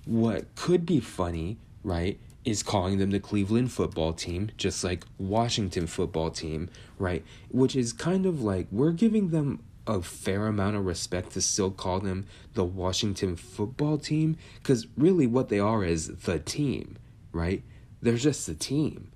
what 0.05 0.55
could 0.55 0.85
be 0.85 0.99
funny, 0.99 1.57
right, 1.83 2.19
is 2.43 2.63
calling 2.63 2.97
them 2.97 3.11
the 3.11 3.19
Cleveland 3.19 3.71
football 3.71 4.13
team, 4.13 4.49
just 4.57 4.83
like 4.83 5.05
Washington 5.19 5.85
football 5.85 6.31
team, 6.31 6.69
right? 6.97 7.23
Which 7.49 7.75
is 7.75 7.93
kind 7.93 8.25
of 8.25 8.41
like 8.41 8.65
we're 8.71 8.93
giving 8.93 9.29
them 9.29 9.63
a 9.85 10.01
fair 10.01 10.47
amount 10.47 10.75
of 10.75 10.85
respect 10.85 11.33
to 11.33 11.41
still 11.41 11.69
call 11.69 11.99
them 11.99 12.25
the 12.53 12.63
Washington 12.63 13.35
football 13.35 13.97
team 13.97 14.37
because 14.55 14.87
really 14.97 15.27
what 15.27 15.49
they 15.49 15.59
are 15.59 15.83
is 15.83 16.07
the 16.07 16.39
team, 16.39 16.97
right? 17.31 17.61
They're 18.01 18.15
just 18.15 18.49
a 18.49 18.55
team 18.55 19.10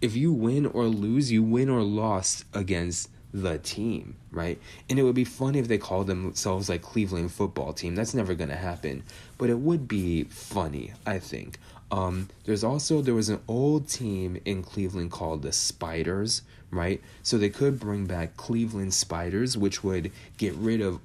if 0.00 0.16
you 0.16 0.32
win 0.32 0.66
or 0.66 0.84
lose, 0.84 1.32
you 1.32 1.42
win 1.42 1.68
or 1.68 1.82
lost 1.82 2.44
against 2.52 3.10
the 3.32 3.58
team, 3.58 4.16
right? 4.30 4.60
And 4.88 4.98
it 4.98 5.02
would 5.02 5.14
be 5.14 5.24
funny 5.24 5.58
if 5.58 5.66
they 5.66 5.78
called 5.78 6.06
themselves 6.06 6.68
like 6.68 6.82
Cleveland 6.82 7.32
football 7.32 7.72
team. 7.72 7.96
That's 7.96 8.14
never 8.14 8.34
gonna 8.34 8.56
happen, 8.56 9.02
but 9.38 9.50
it 9.50 9.58
would 9.58 9.88
be 9.88 10.24
funny, 10.24 10.92
I 11.04 11.18
think. 11.18 11.58
Um, 11.90 12.28
there's 12.44 12.64
also 12.64 13.02
there 13.02 13.14
was 13.14 13.28
an 13.28 13.40
old 13.48 13.88
team 13.88 14.40
in 14.44 14.62
Cleveland 14.62 15.10
called 15.10 15.42
the 15.42 15.52
Spiders, 15.52 16.42
right? 16.70 17.00
So 17.22 17.36
they 17.36 17.50
could 17.50 17.78
bring 17.78 18.06
back 18.06 18.36
Cleveland 18.36 18.94
Spiders, 18.94 19.56
which 19.56 19.82
would 19.82 20.12
get 20.38 20.54
rid 20.54 20.80
of 20.80 21.00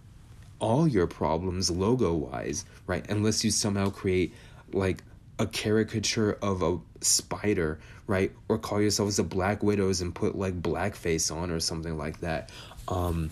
all 0.59 0.87
your 0.87 1.07
problems 1.07 1.71
logo 1.71 2.13
wise, 2.13 2.65
right? 2.85 3.09
Unless 3.09 3.43
you 3.43 3.51
somehow 3.51 3.89
create 3.89 4.33
like 4.71 5.03
a 5.39 5.47
caricature 5.47 6.37
of 6.41 6.61
a 6.61 6.77
spider, 7.01 7.79
right? 8.05 8.31
Or 8.49 8.57
call 8.57 8.81
yourselves 8.81 9.17
the 9.17 9.23
Black 9.23 9.63
Widows 9.63 10.01
and 10.01 10.13
put 10.13 10.37
like 10.37 10.61
blackface 10.61 11.33
on 11.35 11.49
or 11.49 11.59
something 11.59 11.97
like 11.97 12.19
that. 12.19 12.51
Um, 12.89 13.31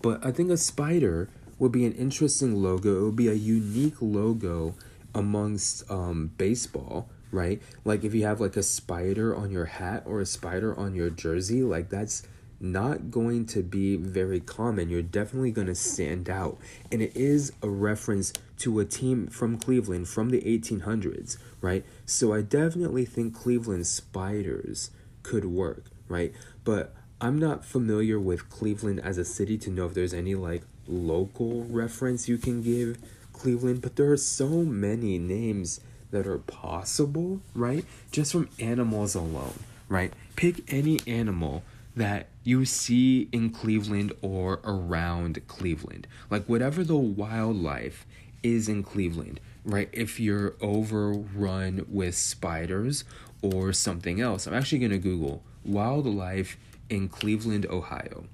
but 0.00 0.24
I 0.24 0.32
think 0.32 0.50
a 0.50 0.56
spider 0.56 1.28
would 1.58 1.72
be 1.72 1.84
an 1.84 1.92
interesting 1.92 2.62
logo. 2.62 3.00
It 3.00 3.04
would 3.04 3.16
be 3.16 3.28
a 3.28 3.34
unique 3.34 4.00
logo 4.00 4.74
amongst 5.14 5.90
um, 5.90 6.32
baseball, 6.38 7.08
right? 7.30 7.60
Like 7.84 8.04
if 8.04 8.14
you 8.14 8.24
have 8.24 8.40
like 8.40 8.56
a 8.56 8.62
spider 8.62 9.36
on 9.36 9.50
your 9.50 9.64
hat 9.66 10.04
or 10.06 10.20
a 10.20 10.26
spider 10.26 10.78
on 10.78 10.94
your 10.94 11.10
jersey, 11.10 11.62
like 11.62 11.90
that's 11.90 12.26
not 12.58 13.10
going 13.10 13.46
to 13.46 13.62
be 13.62 13.96
very 13.96 14.40
common. 14.40 14.88
You're 14.88 15.02
definitely 15.02 15.50
going 15.50 15.66
to 15.66 15.74
stand 15.74 16.30
out. 16.30 16.58
And 16.90 17.02
it 17.02 17.14
is 17.14 17.52
a 17.62 17.68
reference 17.68 18.32
to 18.58 18.80
a 18.80 18.84
team 18.84 19.26
from 19.28 19.58
Cleveland 19.58 20.08
from 20.08 20.30
the 20.30 20.40
1800s, 20.42 21.36
right? 21.60 21.84
So 22.04 22.32
I 22.32 22.42
definitely 22.42 23.04
think 23.04 23.34
Cleveland 23.34 23.86
Spiders 23.86 24.90
could 25.22 25.44
work, 25.44 25.84
right? 26.08 26.32
But 26.64 26.94
I'm 27.20 27.38
not 27.38 27.64
familiar 27.64 28.20
with 28.20 28.48
Cleveland 28.50 29.00
as 29.00 29.18
a 29.18 29.24
city 29.24 29.56
to 29.58 29.70
know 29.70 29.86
if 29.86 29.94
there's 29.94 30.14
any 30.14 30.34
like 30.34 30.62
local 30.86 31.64
reference 31.64 32.28
you 32.28 32.38
can 32.38 32.62
give 32.62 32.98
Cleveland, 33.32 33.82
but 33.82 33.96
there 33.96 34.10
are 34.10 34.16
so 34.16 34.48
many 34.48 35.18
names 35.18 35.80
that 36.10 36.26
are 36.26 36.38
possible, 36.38 37.40
right? 37.54 37.84
Just 38.10 38.32
from 38.32 38.48
animals 38.58 39.14
alone, 39.14 39.58
right? 39.88 40.12
Pick 40.36 40.72
any 40.72 40.98
animal 41.06 41.62
that 41.96 42.28
you 42.44 42.64
see 42.64 43.28
in 43.32 43.50
Cleveland 43.50 44.12
or 44.22 44.60
around 44.64 45.40
Cleveland. 45.48 46.06
Like 46.30 46.44
whatever 46.46 46.84
the 46.84 46.96
wildlife 46.96 48.06
is 48.54 48.68
in 48.68 48.82
Cleveland, 48.82 49.40
right? 49.64 49.88
If 49.92 50.20
you're 50.20 50.54
overrun 50.60 51.84
with 51.88 52.14
spiders 52.14 53.04
or 53.42 53.72
something 53.72 54.20
else, 54.20 54.46
I'm 54.46 54.54
actually 54.54 54.78
going 54.78 54.92
to 54.92 54.98
Google 54.98 55.42
wildlife 55.64 56.56
in 56.88 57.08
Cleveland, 57.08 57.66
Ohio. 57.66 58.26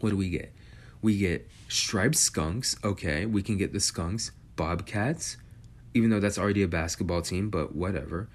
What 0.00 0.10
do 0.10 0.16
we 0.16 0.30
get? 0.30 0.52
We 1.00 1.18
get 1.18 1.48
striped 1.68 2.16
skunks. 2.16 2.76
Okay, 2.82 3.24
we 3.24 3.42
can 3.42 3.56
get 3.56 3.72
the 3.72 3.80
skunks. 3.80 4.32
Bobcats, 4.56 5.36
even 5.94 6.10
though 6.10 6.20
that's 6.20 6.38
already 6.38 6.62
a 6.62 6.68
basketball 6.68 7.22
team, 7.22 7.48
but 7.48 7.74
whatever. 7.74 8.28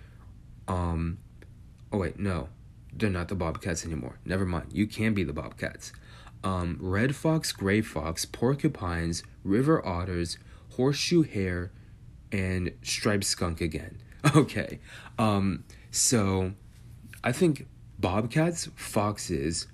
Um, 0.67 1.19
oh 1.91 1.99
wait, 1.99 2.19
no, 2.19 2.49
they're 2.93 3.09
not 3.09 3.27
the 3.27 3.35
Bobcats 3.35 3.85
anymore. 3.85 4.17
Never 4.25 4.45
mind. 4.45 4.67
You 4.71 4.87
can 4.87 5.13
be 5.13 5.23
the 5.23 5.33
Bobcats. 5.33 5.91
Um, 6.43 6.77
red 6.79 7.15
fox, 7.15 7.51
gray 7.51 7.81
fox, 7.81 8.25
porcupines, 8.25 9.23
river 9.43 9.85
otters, 9.85 10.37
horseshoe 10.75 11.23
hare, 11.23 11.71
and 12.31 12.71
striped 12.81 13.25
skunk 13.25 13.61
again. 13.61 14.01
Okay. 14.35 14.79
Um, 15.17 15.63
so 15.89 16.51
I 17.23 17.31
think 17.31 17.67
bobcats, 17.97 18.67
foxes, 18.75 19.67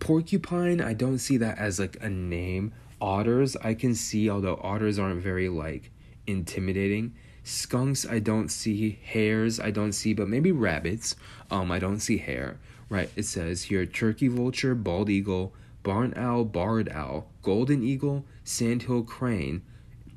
porcupine, 0.00 0.80
I 0.80 0.94
don't 0.94 1.18
see 1.18 1.36
that 1.36 1.58
as 1.58 1.78
like 1.78 1.96
a 2.00 2.08
name. 2.08 2.72
Otters, 3.00 3.56
I 3.56 3.74
can 3.74 3.94
see, 3.94 4.28
although 4.28 4.58
otters 4.62 4.98
aren't 4.98 5.22
very 5.22 5.48
like 5.48 5.92
intimidating. 6.26 7.14
Skunks 7.42 8.06
I 8.06 8.18
don't 8.18 8.48
see, 8.48 8.98
hares 9.02 9.60
I 9.60 9.70
don't 9.70 9.92
see, 9.92 10.14
but 10.14 10.28
maybe 10.28 10.50
rabbits. 10.50 11.14
Um, 11.50 11.70
I 11.70 11.78
don't 11.78 12.00
see 12.00 12.18
hare. 12.18 12.58
Right? 12.88 13.10
It 13.16 13.24
says 13.24 13.64
here 13.64 13.86
turkey 13.86 14.28
vulture, 14.28 14.74
bald 14.74 15.08
eagle, 15.08 15.54
barn 15.84 16.12
owl, 16.16 16.44
barred 16.44 16.88
owl, 16.88 17.28
golden 17.42 17.84
eagle, 17.84 18.24
sandhill 18.42 19.04
crane, 19.04 19.62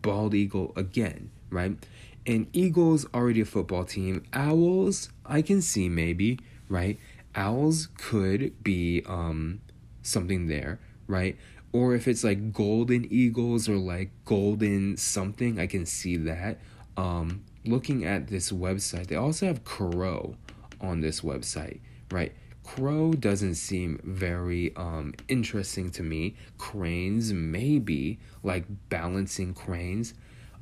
bald 0.01 0.33
eagle 0.33 0.73
again. 0.75 1.29
Right? 1.51 1.77
And 2.25 2.47
eagles 2.51 3.05
already 3.13 3.41
a 3.41 3.45
football 3.45 3.85
team. 3.85 4.23
Owls 4.33 5.09
I 5.23 5.43
can 5.43 5.61
see 5.61 5.87
maybe. 5.89 6.39
Right? 6.67 6.99
Owls 7.35 7.89
could 7.99 8.63
be 8.63 9.03
um 9.05 9.61
something 10.01 10.47
there. 10.47 10.79
Right? 11.05 11.37
or 11.73 11.93
if 11.93 12.07
it's 12.07 12.23
like 12.23 12.53
golden 12.53 13.05
eagles 13.11 13.67
or 13.67 13.75
like 13.75 14.09
golden 14.23 14.95
something 14.95 15.59
i 15.59 15.67
can 15.67 15.85
see 15.85 16.15
that 16.15 16.57
um, 16.97 17.43
looking 17.63 18.03
at 18.05 18.27
this 18.27 18.51
website, 18.51 19.07
they 19.07 19.15
also 19.15 19.45
have 19.45 19.63
crow 19.63 20.35
on 20.81 21.01
this 21.01 21.21
website, 21.21 21.79
right? 22.11 22.33
Crow 22.67 23.13
doesn't 23.13 23.55
seem 23.55 23.97
very 24.03 24.75
um, 24.75 25.13
interesting 25.29 25.89
to 25.91 26.03
me. 26.03 26.35
Cranes, 26.57 27.31
maybe, 27.31 28.19
like 28.43 28.65
balancing 28.89 29.53
cranes. 29.53 30.13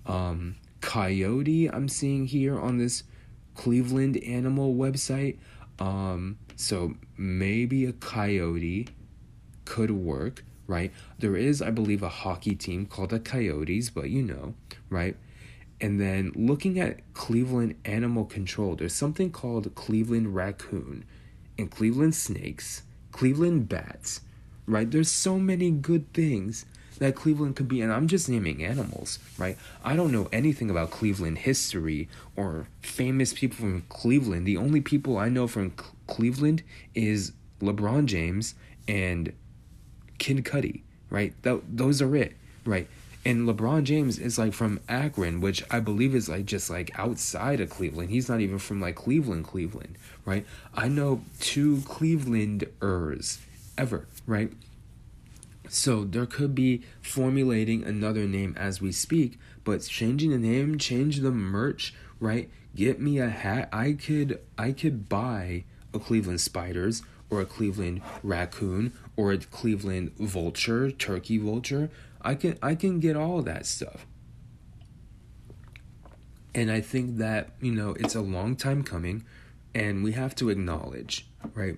Um, 0.06 0.56
coyote, 0.82 1.68
I'm 1.68 1.90
seeing 1.90 2.28
here 2.28 2.60
on 2.60 2.78
this 2.78 3.04
Cleveland 3.56 4.18
animal 4.18 4.76
website. 4.76 5.40
Um, 5.80 6.38
so 6.56 6.94
maybe 7.18 7.86
a 7.86 7.94
coyote 7.94 8.88
could 9.66 9.90
work, 9.90 10.46
right? 10.68 10.94
There 11.18 11.36
is, 11.36 11.60
I 11.60 11.72
believe, 11.72 12.04
a 12.04 12.10
hockey 12.10 12.54
team 12.54 12.86
called 12.86 13.10
the 13.10 13.20
Coyotes, 13.20 13.90
but 13.90 14.12
you 14.12 14.22
know, 14.22 14.54
right? 14.92 15.18
And 15.82 16.00
then 16.00 16.32
looking 16.36 16.80
at 16.80 17.14
Cleveland 17.16 17.76
animal 17.84 18.26
control, 18.26 18.76
there's 18.76 18.94
something 18.94 19.32
called 19.32 19.74
Cleveland 19.74 20.36
raccoon 20.36 21.04
and 21.58 21.70
Cleveland 21.72 22.16
snakes, 22.16 22.84
Cleveland 23.12 23.70
bats, 23.70 24.22
right? 24.66 24.90
There's 24.90 25.12
so 25.12 25.38
many 25.40 25.72
good 25.72 26.12
things 26.14 26.66
that 27.00 27.16
Cleveland 27.16 27.56
could 27.56 27.68
be, 27.68 27.82
and 27.82 27.92
I'm 27.92 28.08
just 28.08 28.30
naming 28.30 28.64
animals, 28.64 29.20
right? 29.38 29.58
I 29.84 29.96
don't 29.96 30.12
know 30.12 30.30
anything 30.32 30.70
about 30.70 30.92
Cleveland 30.92 31.40
history 31.40 32.08
or 32.36 32.68
famous 32.82 33.34
people 33.34 33.58
from 33.58 33.82
Cleveland. 33.90 34.46
The 34.48 34.58
only 34.58 34.82
people 34.82 35.18
I 35.18 35.30
know 35.30 35.48
from 35.48 35.72
C- 35.78 35.86
Cleveland 36.08 36.64
is 36.94 37.34
LeBron 37.62 38.06
James 38.06 38.56
and 38.88 39.34
Kid 40.20 40.46
Cudi, 40.46 40.82
right? 41.10 41.34
Th- 41.44 41.62
those 41.70 42.02
are 42.02 42.16
it, 42.16 42.36
right? 42.66 42.88
And 43.26 43.48
LeBron 43.48 43.86
James 43.86 44.20
is 44.20 44.38
like 44.38 44.54
from 44.54 44.80
Akron, 44.88 45.42
which 45.42 45.64
I 45.72 45.80
believe 45.80 46.14
is 46.14 46.30
like 46.30 46.46
just 46.46 46.70
like 46.70 46.92
outside 46.98 47.60
of 47.60 47.72
Cleveland. 47.72 48.12
He's 48.12 48.30
not 48.30 48.40
even 48.40 48.60
from 48.60 48.80
like 48.80 48.96
Cleveland, 48.96 49.46
Cleveland, 49.46 49.98
right? 50.26 50.46
I 50.76 50.88
know 50.88 51.22
two 51.40 51.78
Clevelanders 51.78 53.40
ever, 53.80 54.08
right? 54.28 54.52
So 55.68 56.04
there 56.04 56.28
could 56.28 56.54
be 56.54 56.84
formulating 57.02 57.84
another 57.84 58.28
name 58.28 58.56
as 58.60 58.80
we 58.80 58.92
speak, 58.92 59.40
but 59.64 59.82
changing 59.82 60.30
the 60.30 60.38
name, 60.38 60.78
change 60.78 61.22
the 61.22 61.32
merch, 61.32 61.96
right? 62.20 62.48
Get 62.76 63.02
me 63.02 63.18
a 63.18 63.30
hat. 63.30 63.70
I 63.74 63.94
could 63.94 64.40
I 64.56 64.72
could 64.72 65.10
buy 65.10 65.64
a 65.96 66.00
Cleveland 66.00 66.42
Spiders 66.42 67.02
or 67.32 67.42
a 67.42 67.46
Cleveland 67.46 68.02
Raccoon 68.22 68.94
or 69.16 69.32
a 69.32 69.38
Cleveland 69.40 70.12
Vulture, 70.18 70.92
Turkey 70.92 71.40
Vulture 71.40 71.90
I 72.26 72.36
can 72.36 72.58
I 72.62 72.76
can 72.76 73.00
get 73.00 73.16
all 73.16 73.42
that 73.44 73.66
stuff. 73.66 74.06
And 76.56 76.72
I 76.72 76.82
think 76.82 77.18
that, 77.18 77.50
you 77.62 77.72
know, 77.72 77.96
it's 78.00 78.16
a 78.16 78.22
long 78.22 78.56
time 78.56 78.84
coming 78.84 79.26
and 79.74 80.04
we 80.04 80.14
have 80.14 80.34
to 80.36 80.50
acknowledge, 80.50 81.28
right, 81.54 81.78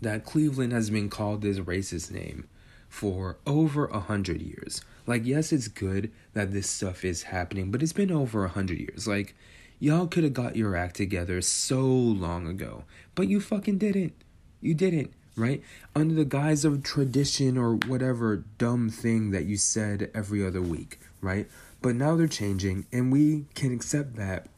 that 0.00 0.24
Cleveland 0.24 0.72
has 0.72 0.90
been 0.90 1.08
called 1.08 1.42
this 1.42 1.60
racist 1.60 2.10
name 2.10 2.48
for 2.88 3.38
over 3.46 3.86
a 3.86 4.00
hundred 4.00 4.42
years. 4.42 4.82
Like, 5.06 5.24
yes, 5.24 5.52
it's 5.52 5.68
good 5.68 6.10
that 6.34 6.52
this 6.52 6.68
stuff 6.68 7.04
is 7.04 7.22
happening, 7.22 7.70
but 7.70 7.82
it's 7.82 7.92
been 7.92 8.10
over 8.10 8.44
a 8.44 8.48
hundred 8.48 8.80
years. 8.80 9.06
Like, 9.06 9.36
y'all 9.78 10.08
could 10.08 10.24
have 10.24 10.34
got 10.34 10.56
your 10.56 10.76
act 10.76 10.96
together 10.96 11.40
so 11.40 11.82
long 11.82 12.46
ago, 12.48 12.84
but 13.14 13.28
you 13.28 13.40
fucking 13.40 13.78
didn't. 13.78 14.12
You 14.60 14.74
didn't 14.74 15.14
right? 15.36 15.62
Under 15.94 16.14
the 16.14 16.24
guise 16.24 16.64
of 16.64 16.82
tradition 16.82 17.56
or 17.56 17.74
whatever 17.74 18.44
dumb 18.58 18.90
thing 18.90 19.30
that 19.30 19.44
you 19.44 19.56
said 19.56 20.10
every 20.14 20.46
other 20.46 20.62
week, 20.62 20.98
right? 21.20 21.48
But 21.80 21.96
now 21.96 22.16
they're 22.16 22.28
changing, 22.28 22.86
and 22.92 23.12
we 23.12 23.46
can 23.54 23.72
accept 23.72 24.16
that 24.16 24.48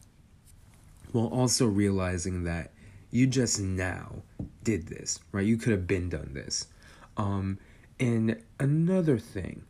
while 1.11 1.27
also 1.27 1.65
realizing 1.65 2.43
that 2.43 2.71
you 3.09 3.25
just 3.25 3.59
now 3.59 4.23
did 4.63 4.87
this, 4.87 5.19
right? 5.31 5.45
You 5.45 5.57
could 5.57 5.71
have 5.71 5.87
been 5.87 6.09
done 6.09 6.31
this. 6.33 6.67
Um, 7.17 7.57
and 7.99 8.41
another 8.59 9.17
thing, 9.17 9.63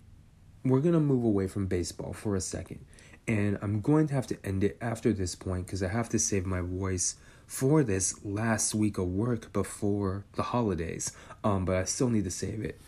we're 0.64 0.80
gonna 0.80 1.00
move 1.00 1.24
away 1.24 1.48
from 1.48 1.68
baseball 1.68 2.14
for 2.14 2.36
a 2.36 2.42
second, 2.42 2.84
and 3.28 3.60
I'm 3.62 3.82
going 3.82 4.08
to 4.08 4.16
have 4.16 4.28
to 4.28 4.38
end 4.44 4.64
it 4.64 4.78
after 4.82 5.14
this 5.14 5.36
point 5.36 5.68
because 5.68 5.84
I 5.84 5.90
have 5.90 6.10
to 6.10 6.20
save 6.20 6.46
my 6.46 6.62
voice 6.62 7.16
for 7.48 7.84
this 7.84 8.24
last 8.26 8.74
week 8.74 8.98
of 8.98 9.08
work 9.08 9.54
before 9.54 10.24
the 10.36 10.44
holidays, 10.44 11.12
um, 11.44 11.66
but 11.66 11.76
I 11.76 11.84
still 11.86 12.10
need 12.10 12.24
to 12.24 12.32
save 12.32 12.64
it. 12.64 12.80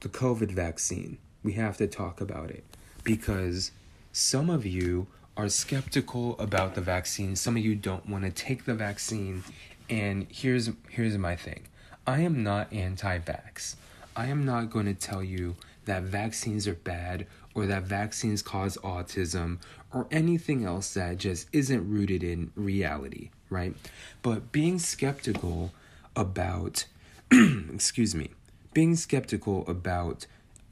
The 0.00 0.08
COVID 0.08 0.50
vaccine, 0.52 1.18
we 1.42 1.52
have 1.52 1.76
to 1.78 1.86
talk 1.86 2.20
about 2.20 2.50
it 2.50 2.64
because 3.04 3.70
some 4.12 4.50
of 4.50 4.64
you 4.66 5.06
are 5.36 5.48
skeptical 5.48 6.38
about 6.38 6.74
the 6.74 6.80
vaccine. 6.80 7.36
Some 7.36 7.56
of 7.56 7.64
you 7.64 7.74
don't 7.74 8.08
want 8.08 8.24
to 8.24 8.30
take 8.30 8.64
the 8.64 8.74
vaccine, 8.74 9.44
and 9.90 10.26
here's 10.30 10.70
here's 10.88 11.18
my 11.18 11.36
thing. 11.36 11.68
I 12.06 12.20
am 12.20 12.42
not 12.42 12.72
anti-vax. 12.72 13.76
I 14.14 14.26
am 14.26 14.44
not 14.44 14.70
going 14.70 14.86
to 14.86 14.94
tell 14.94 15.22
you 15.22 15.56
that 15.84 16.04
vaccines 16.04 16.66
are 16.66 16.74
bad 16.74 17.26
or 17.56 17.66
that 17.66 17.84
vaccines 17.84 18.42
cause 18.42 18.76
autism 18.84 19.58
or 19.92 20.06
anything 20.10 20.64
else 20.64 20.92
that 20.94 21.16
just 21.16 21.48
isn't 21.52 21.90
rooted 21.90 22.22
in 22.22 22.52
reality, 22.54 23.30
right? 23.48 23.74
But 24.22 24.52
being 24.52 24.78
skeptical 24.78 25.72
about, 26.14 26.84
excuse 27.32 28.14
me, 28.14 28.30
being 28.74 28.94
skeptical 28.94 29.64
about 29.66 30.26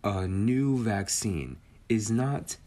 a 0.04 0.28
new 0.28 0.82
vaccine 0.82 1.56
is 1.88 2.10
not 2.10 2.58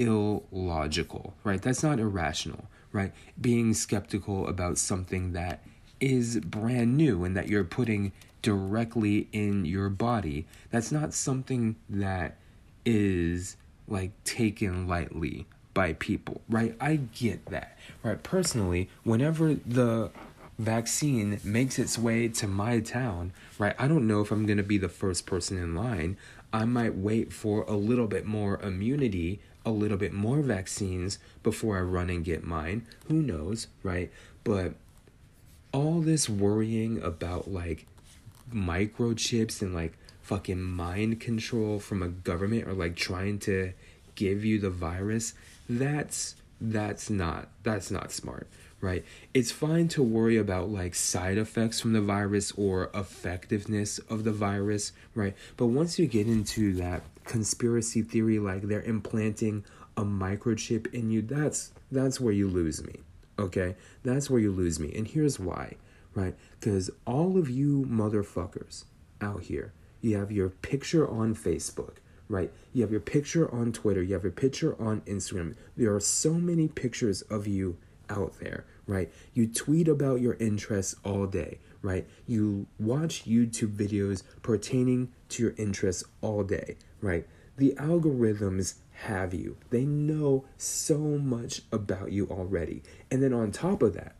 illogical, 0.00 1.34
right? 1.44 1.62
That's 1.62 1.84
not 1.84 2.00
irrational, 2.00 2.66
right? 2.90 3.12
Being 3.40 3.72
skeptical 3.74 4.48
about 4.48 4.78
something 4.78 5.32
that 5.32 5.62
is 6.00 6.40
brand 6.40 6.96
new 6.96 7.22
and 7.22 7.36
that 7.36 7.48
you're 7.48 7.62
putting 7.62 8.10
directly 8.42 9.28
in 9.32 9.64
your 9.64 9.90
body, 9.90 10.46
that's 10.70 10.90
not 10.90 11.12
something 11.14 11.76
that 11.88 12.36
is 12.84 13.56
like 13.90 14.12
taken 14.24 14.88
lightly 14.88 15.46
by 15.74 15.92
people, 15.94 16.40
right? 16.48 16.74
I 16.80 16.96
get 16.96 17.46
that, 17.46 17.76
right? 18.02 18.22
Personally, 18.22 18.88
whenever 19.04 19.54
the 19.54 20.10
vaccine 20.58 21.40
makes 21.42 21.78
its 21.78 21.98
way 21.98 22.28
to 22.28 22.46
my 22.46 22.80
town, 22.80 23.32
right? 23.58 23.74
I 23.78 23.88
don't 23.88 24.06
know 24.06 24.20
if 24.20 24.30
I'm 24.30 24.46
going 24.46 24.58
to 24.58 24.62
be 24.62 24.78
the 24.78 24.88
first 24.88 25.26
person 25.26 25.56
in 25.58 25.74
line. 25.74 26.16
I 26.52 26.64
might 26.64 26.94
wait 26.96 27.32
for 27.32 27.62
a 27.62 27.74
little 27.74 28.06
bit 28.06 28.26
more 28.26 28.60
immunity, 28.60 29.40
a 29.64 29.70
little 29.70 29.96
bit 29.96 30.12
more 30.12 30.40
vaccines 30.40 31.18
before 31.42 31.78
I 31.78 31.82
run 31.82 32.10
and 32.10 32.24
get 32.24 32.44
mine. 32.44 32.86
Who 33.08 33.22
knows, 33.22 33.68
right? 33.82 34.10
But 34.44 34.74
all 35.72 36.00
this 36.00 36.28
worrying 36.28 37.02
about 37.02 37.50
like 37.50 37.86
microchips 38.52 39.62
and 39.62 39.74
like 39.74 39.94
fucking 40.30 40.62
mind 40.62 41.18
control 41.18 41.80
from 41.80 42.04
a 42.04 42.08
government 42.08 42.68
or 42.68 42.72
like 42.72 42.94
trying 42.94 43.36
to 43.36 43.72
give 44.14 44.44
you 44.44 44.60
the 44.60 44.70
virus 44.70 45.34
that's 45.68 46.36
that's 46.60 47.10
not 47.10 47.48
that's 47.64 47.90
not 47.90 48.12
smart 48.12 48.46
right? 48.80 49.04
It's 49.34 49.50
fine 49.50 49.88
to 49.88 50.02
worry 50.04 50.36
about 50.36 50.70
like 50.70 50.94
side 50.94 51.36
effects 51.36 51.80
from 51.80 51.94
the 51.94 52.00
virus 52.00 52.52
or 52.52 52.90
effectiveness 52.94 53.98
of 53.98 54.22
the 54.22 54.30
virus 54.30 54.92
right? 55.16 55.34
But 55.56 55.66
once 55.66 55.98
you 55.98 56.06
get 56.06 56.28
into 56.28 56.74
that 56.74 57.02
conspiracy 57.24 58.02
theory 58.02 58.38
like 58.38 58.62
they're 58.62 58.82
implanting 58.82 59.64
a 59.96 60.04
microchip 60.04 60.94
in 60.94 61.10
you 61.10 61.22
that's 61.22 61.72
that's 61.90 62.20
where 62.20 62.32
you 62.32 62.46
lose 62.46 62.84
me 62.84 63.00
okay? 63.36 63.74
That's 64.04 64.30
where 64.30 64.40
you 64.40 64.52
lose 64.52 64.78
me 64.78 64.92
and 64.94 65.08
here's 65.08 65.40
why 65.40 65.74
right? 66.14 66.36
Because 66.60 66.88
all 67.04 67.36
of 67.36 67.50
you 67.50 67.84
motherfuckers 67.88 68.84
out 69.20 69.42
here 69.42 69.72
you 70.00 70.16
have 70.16 70.32
your 70.32 70.48
picture 70.48 71.08
on 71.08 71.34
facebook 71.34 71.96
right? 72.30 72.52
You 72.72 72.82
have 72.82 72.92
your 72.92 73.00
picture 73.00 73.52
on 73.52 73.72
Twitter, 73.72 74.02
you 74.02 74.14
have 74.14 74.22
your 74.22 74.32
picture 74.32 74.80
on 74.80 75.00
Instagram. 75.02 75.56
There 75.76 75.92
are 75.92 76.00
so 76.00 76.34
many 76.34 76.68
pictures 76.68 77.22
of 77.22 77.46
you 77.48 77.76
out 78.08 78.38
there, 78.38 78.64
right? 78.86 79.10
You 79.34 79.48
tweet 79.48 79.88
about 79.88 80.20
your 80.20 80.34
interests 80.34 80.94
all 81.04 81.26
day, 81.26 81.58
right? 81.82 82.06
You 82.26 82.66
watch 82.78 83.24
YouTube 83.24 83.74
videos 83.74 84.22
pertaining 84.42 85.10
to 85.30 85.42
your 85.42 85.54
interests 85.56 86.04
all 86.20 86.44
day, 86.44 86.76
right? 87.00 87.26
The 87.56 87.74
algorithms 87.78 88.74
have 88.92 89.34
you. 89.34 89.56
They 89.70 89.84
know 89.84 90.44
so 90.56 90.98
much 90.98 91.62
about 91.72 92.12
you 92.12 92.28
already. 92.28 92.82
And 93.10 93.22
then 93.22 93.32
on 93.32 93.50
top 93.50 93.82
of 93.82 93.94
that, 93.94 94.14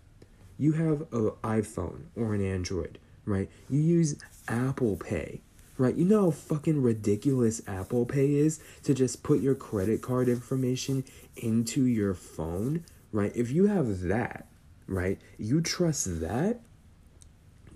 you 0.59 0.73
have 0.73 1.03
an 1.13 1.31
iPhone 1.43 2.07
or 2.17 2.35
an 2.35 2.45
Android, 2.45 2.99
right? 3.25 3.49
You 3.69 3.81
use 3.81 4.17
Apple 4.49 4.97
Pay, 4.97 5.43
right? 5.81 5.97
You 5.97 6.05
know 6.05 6.25
how 6.27 6.31
fucking 6.31 6.83
ridiculous 6.83 7.63
Apple 7.67 8.05
Pay 8.05 8.35
is 8.35 8.61
to 8.83 8.93
just 8.93 9.23
put 9.23 9.41
your 9.41 9.55
credit 9.55 10.03
card 10.03 10.29
information 10.29 11.05
into 11.37 11.85
your 11.87 12.13
phone, 12.13 12.85
right? 13.13 13.33
If 13.35 13.51
you 13.51 13.67
have 13.67 14.03
that, 14.03 14.47
right? 14.87 15.19
You 15.39 15.63
trust 15.63 16.21
that, 16.21 16.61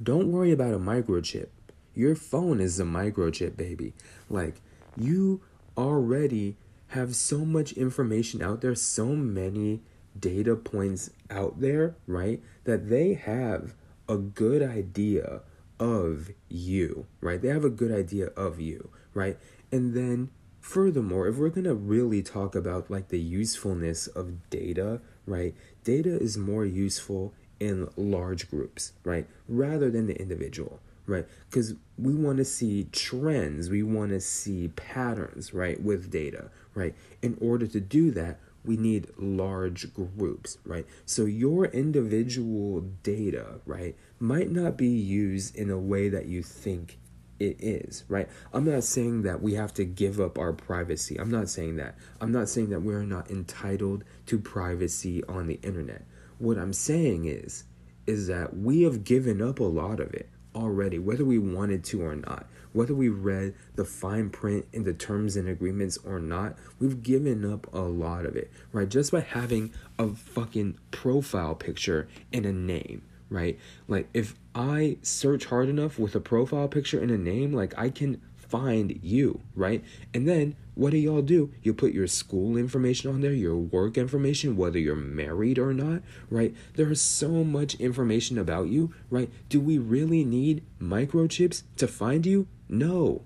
don't 0.02 0.30
worry 0.30 0.52
about 0.52 0.74
a 0.74 0.78
microchip. 0.78 1.48
Your 1.94 2.14
phone 2.14 2.60
is 2.60 2.78
a 2.78 2.84
microchip, 2.84 3.56
baby. 3.56 3.94
Like, 4.28 4.60
you 4.98 5.40
already 5.74 6.56
have 6.88 7.16
so 7.16 7.38
much 7.38 7.72
information 7.72 8.42
out 8.42 8.60
there, 8.60 8.74
so 8.74 9.06
many 9.16 9.80
data 10.18 10.56
points 10.56 11.08
out 11.30 11.58
there, 11.58 11.96
right? 12.06 12.42
That 12.64 12.90
they 12.90 13.14
have 13.14 13.74
a 14.10 14.18
good 14.18 14.62
idea 14.62 15.40
of 15.84 16.30
you, 16.48 17.06
right? 17.20 17.42
They 17.42 17.48
have 17.48 17.64
a 17.64 17.70
good 17.70 17.92
idea 17.92 18.28
of 18.28 18.58
you, 18.58 18.88
right? 19.12 19.36
And 19.70 19.94
then 19.94 20.30
furthermore, 20.60 21.28
if 21.28 21.36
we're 21.36 21.50
going 21.50 21.64
to 21.64 21.74
really 21.74 22.22
talk 22.22 22.54
about 22.54 22.90
like 22.90 23.08
the 23.08 23.20
usefulness 23.20 24.06
of 24.06 24.48
data, 24.48 25.02
right? 25.26 25.54
Data 25.84 26.16
is 26.16 26.38
more 26.38 26.64
useful 26.64 27.34
in 27.60 27.88
large 27.96 28.50
groups, 28.50 28.92
right? 29.04 29.26
Rather 29.46 29.90
than 29.90 30.06
the 30.06 30.18
individual, 30.18 30.80
right? 31.06 31.26
Because 31.50 31.74
we 31.98 32.14
want 32.14 32.38
to 32.38 32.46
see 32.46 32.88
trends, 32.90 33.68
we 33.68 33.82
want 33.82 34.10
to 34.10 34.20
see 34.20 34.68
patterns, 34.68 35.52
right? 35.52 35.82
With 35.82 36.10
data, 36.10 36.50
right? 36.74 36.94
In 37.20 37.36
order 37.42 37.66
to 37.66 37.80
do 37.80 38.10
that, 38.12 38.40
we 38.64 38.76
need 38.76 39.08
large 39.18 39.92
groups, 39.92 40.58
right? 40.64 40.86
So 41.04 41.24
your 41.24 41.66
individual 41.66 42.80
data, 43.02 43.60
right, 43.66 43.96
might 44.18 44.50
not 44.50 44.76
be 44.76 44.88
used 44.88 45.54
in 45.56 45.70
a 45.70 45.78
way 45.78 46.08
that 46.08 46.26
you 46.26 46.42
think 46.42 46.98
it 47.38 47.56
is, 47.60 48.04
right? 48.08 48.28
I'm 48.52 48.64
not 48.64 48.84
saying 48.84 49.22
that 49.22 49.42
we 49.42 49.54
have 49.54 49.74
to 49.74 49.84
give 49.84 50.20
up 50.20 50.38
our 50.38 50.52
privacy. 50.52 51.18
I'm 51.18 51.30
not 51.30 51.48
saying 51.48 51.76
that. 51.76 51.96
I'm 52.20 52.32
not 52.32 52.48
saying 52.48 52.70
that 52.70 52.80
we're 52.80 53.02
not 53.02 53.30
entitled 53.30 54.04
to 54.26 54.38
privacy 54.38 55.22
on 55.24 55.46
the 55.46 55.60
internet. 55.62 56.06
What 56.38 56.58
I'm 56.58 56.72
saying 56.72 57.26
is 57.26 57.64
is 58.06 58.26
that 58.26 58.54
we 58.54 58.82
have 58.82 59.02
given 59.02 59.40
up 59.40 59.60
a 59.60 59.64
lot 59.64 59.98
of 59.98 60.12
it 60.12 60.28
already, 60.54 60.98
whether 60.98 61.24
we 61.24 61.38
wanted 61.38 61.82
to 61.82 62.02
or 62.02 62.14
not 62.14 62.46
whether 62.74 62.94
we 62.94 63.08
read 63.08 63.54
the 63.76 63.84
fine 63.84 64.28
print 64.28 64.66
in 64.72 64.84
the 64.84 64.92
terms 64.92 65.36
and 65.36 65.48
agreements 65.48 65.96
or 66.04 66.18
not, 66.18 66.56
we've 66.78 67.02
given 67.02 67.50
up 67.50 67.72
a 67.72 67.78
lot 67.78 68.26
of 68.26 68.36
it, 68.36 68.50
right? 68.72 68.88
Just 68.88 69.12
by 69.12 69.20
having 69.20 69.72
a 69.98 70.08
fucking 70.08 70.76
profile 70.90 71.54
picture 71.54 72.08
and 72.32 72.44
a 72.44 72.52
name, 72.52 73.02
right? 73.30 73.58
Like 73.88 74.08
if 74.12 74.34
I 74.54 74.98
search 75.02 75.46
hard 75.46 75.68
enough 75.68 75.98
with 75.98 76.14
a 76.14 76.20
profile 76.20 76.68
picture 76.68 77.00
and 77.00 77.10
a 77.10 77.16
name, 77.16 77.52
like 77.52 77.72
I 77.78 77.88
can 77.88 78.20
find 78.36 78.98
you, 79.02 79.40
right? 79.54 79.82
And 80.12 80.28
then 80.28 80.56
what 80.74 80.90
do 80.90 80.98
y'all 80.98 81.22
do? 81.22 81.52
You 81.62 81.74
put 81.74 81.92
your 81.92 82.06
school 82.06 82.56
information 82.56 83.10
on 83.10 83.20
there, 83.20 83.32
your 83.32 83.56
work 83.56 83.96
information, 83.96 84.56
whether 84.56 84.78
you're 84.78 84.96
married 84.96 85.58
or 85.58 85.72
not, 85.72 86.02
right? 86.30 86.54
There 86.74 86.90
is 86.90 87.00
so 87.00 87.44
much 87.44 87.74
information 87.76 88.38
about 88.38 88.68
you, 88.68 88.92
right? 89.10 89.30
Do 89.48 89.60
we 89.60 89.78
really 89.78 90.24
need 90.24 90.64
microchips 90.80 91.62
to 91.76 91.86
find 91.86 92.26
you? 92.26 92.48
No, 92.78 93.22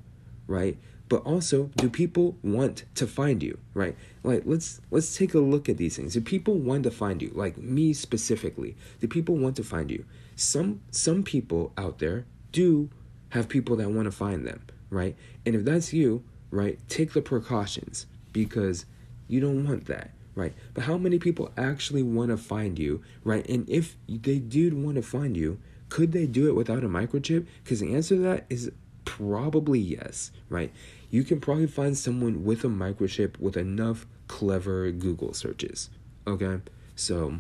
right? 0.47 0.79
But 1.09 1.23
also, 1.23 1.71
do 1.77 1.89
people 1.89 2.37
want 2.43 2.85
to 2.97 3.07
find 3.07 3.43
you, 3.43 3.59
right? 3.73 3.97
Like 4.23 4.43
let's 4.45 4.81
let's 4.91 5.17
take 5.17 5.33
a 5.35 5.39
look 5.39 5.69
at 5.69 5.79
these 5.79 5.97
things. 5.97 6.15
Do 6.15 6.21
people 6.21 6.55
want 6.55 6.83
to 6.85 6.91
find 6.91 7.23
you? 7.23 7.33
Like 7.35 7.57
me 7.57 7.95
specifically. 7.95 8.77
Do 9.01 9.09
people 9.09 9.37
want 9.37 9.57
to 9.57 9.65
find 9.65 9.91
you? 9.91 10.05
Some 10.37 10.81
some 10.91 11.23
people 11.23 11.73
out 11.79 11.99
there 11.99 12.27
do 12.53 12.91
have 13.31 13.49
people 13.49 13.77
that 13.77 13.91
want 13.91 14.05
to 14.05 14.13
find 14.13 14.47
them 14.47 14.61
right? 14.91 15.17
And 15.45 15.55
if 15.55 15.65
that's 15.65 15.93
you, 15.93 16.23
right, 16.51 16.79
take 16.89 17.13
the 17.13 17.23
precautions 17.23 18.07
because 18.33 18.87
you 19.27 19.41
don't 19.41 19.67
want 19.67 19.87
that, 19.87 20.11
right? 20.35 20.55
But 20.75 20.85
how 20.85 20.97
many 20.97 21.19
people 21.19 21.51
actually 21.57 22.03
want 22.03 22.31
to 22.31 22.37
find 22.37 22.79
you, 22.79 23.03
right? 23.25 23.47
And 23.49 23.69
if 23.69 23.97
they 24.09 24.39
did 24.39 24.75
want 24.75 24.97
to 24.97 25.03
find 25.03 25.37
you, 25.37 25.59
could 25.89 26.13
they 26.13 26.27
do 26.27 26.49
it 26.49 26.55
without 26.55 26.85
a 26.85 26.89
microchip? 26.89 27.47
Because 27.63 27.81
the 27.81 27.95
answer 27.95 28.17
to 28.17 28.23
that 28.23 28.47
is 28.51 28.71
probably 29.09 29.81
yes, 29.81 30.31
right? 30.51 30.71
You 31.11 31.25
can 31.25 31.41
probably 31.41 31.67
find 31.67 31.97
someone 31.97 32.45
with 32.45 32.63
a 32.63 32.69
microchip 32.69 33.41
with 33.41 33.57
enough 33.57 34.07
clever 34.27 34.91
Google 34.91 35.33
searches, 35.33 35.89
okay? 36.27 36.61
So 36.95 37.39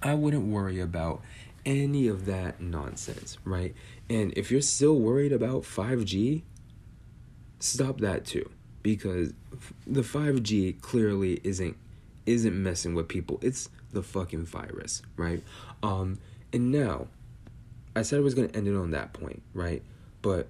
I 0.00 0.14
wouldn't 0.14 0.46
worry 0.46 0.78
about 0.78 1.22
any 1.66 2.06
of 2.06 2.26
that 2.26 2.60
nonsense, 2.60 3.36
right? 3.44 3.74
And 4.08 4.32
if 4.36 4.52
you're 4.52 4.60
still 4.60 5.00
worried 5.00 5.32
about 5.32 5.62
5G, 5.62 6.42
stop 7.58 7.98
that 7.98 8.24
too 8.24 8.48
because 8.84 9.32
the 9.88 10.02
5G 10.02 10.80
clearly 10.80 11.40
isn't 11.42 11.76
isn't 12.26 12.62
messing 12.62 12.94
with 12.94 13.08
people. 13.08 13.40
It's 13.42 13.70
the 13.90 14.04
fucking 14.04 14.44
virus, 14.46 15.02
right? 15.16 15.42
Um 15.82 16.20
and 16.52 16.70
now 16.70 17.08
I 17.96 18.02
said 18.02 18.20
I 18.20 18.22
was 18.22 18.34
going 18.34 18.48
to 18.48 18.56
end 18.56 18.68
it 18.68 18.76
on 18.76 18.92
that 18.92 19.12
point, 19.12 19.42
right? 19.52 19.82
But 20.22 20.48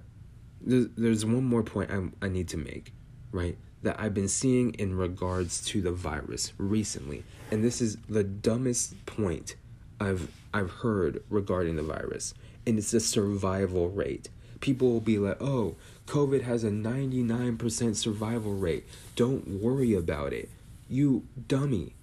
there's, 0.61 1.25
one 1.25 1.45
more 1.45 1.63
point 1.63 1.91
I, 1.91 2.25
I 2.25 2.29
need 2.29 2.47
to 2.49 2.57
make, 2.57 2.93
right? 3.31 3.57
That 3.83 3.99
I've 3.99 4.13
been 4.13 4.27
seeing 4.27 4.73
in 4.73 4.97
regards 4.97 5.63
to 5.67 5.81
the 5.81 5.91
virus 5.91 6.53
recently. 6.57 7.23
And 7.51 7.63
this 7.63 7.81
is 7.81 7.97
the 8.09 8.23
dumbest 8.23 9.05
point 9.05 9.55
I've 9.99 10.29
I've 10.53 10.71
heard 10.71 11.23
regarding 11.29 11.75
the 11.75 11.83
virus 11.83 12.33
and 12.65 12.77
it's 12.77 12.91
the 12.91 12.99
survival 12.99 13.89
rate. 13.89 14.29
People 14.59 14.91
will 14.91 14.99
be 14.99 15.17
like, 15.17 15.41
oh, 15.41 15.75
COVID 16.05 16.41
has 16.43 16.63
a 16.63 16.69
99% 16.69 17.95
survival 17.95 18.53
rate. 18.53 18.87
Don't 19.15 19.47
worry 19.61 19.93
about 19.93 20.33
it. 20.33 20.49
You 20.89 21.25
dummy. 21.47 21.95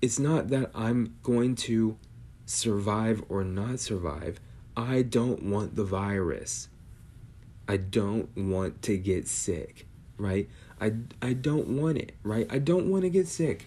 It's 0.00 0.18
not 0.18 0.48
that 0.48 0.70
I'm 0.74 1.16
going 1.22 1.54
to 1.56 1.98
survive 2.46 3.22
or 3.28 3.44
not 3.44 3.80
survive. 3.80 4.40
I 4.76 5.02
don't 5.02 5.42
want 5.42 5.76
the 5.76 5.84
virus. 5.84 6.68
I 7.68 7.76
don't 7.76 8.28
want 8.36 8.82
to 8.82 8.96
get 8.96 9.28
sick, 9.28 9.86
right? 10.16 10.48
I, 10.80 10.94
I 11.20 11.32
don't 11.34 11.68
want 11.68 11.98
it, 11.98 12.12
right? 12.22 12.46
I 12.50 12.58
don't 12.58 12.90
want 12.90 13.04
to 13.04 13.10
get 13.10 13.28
sick. 13.28 13.66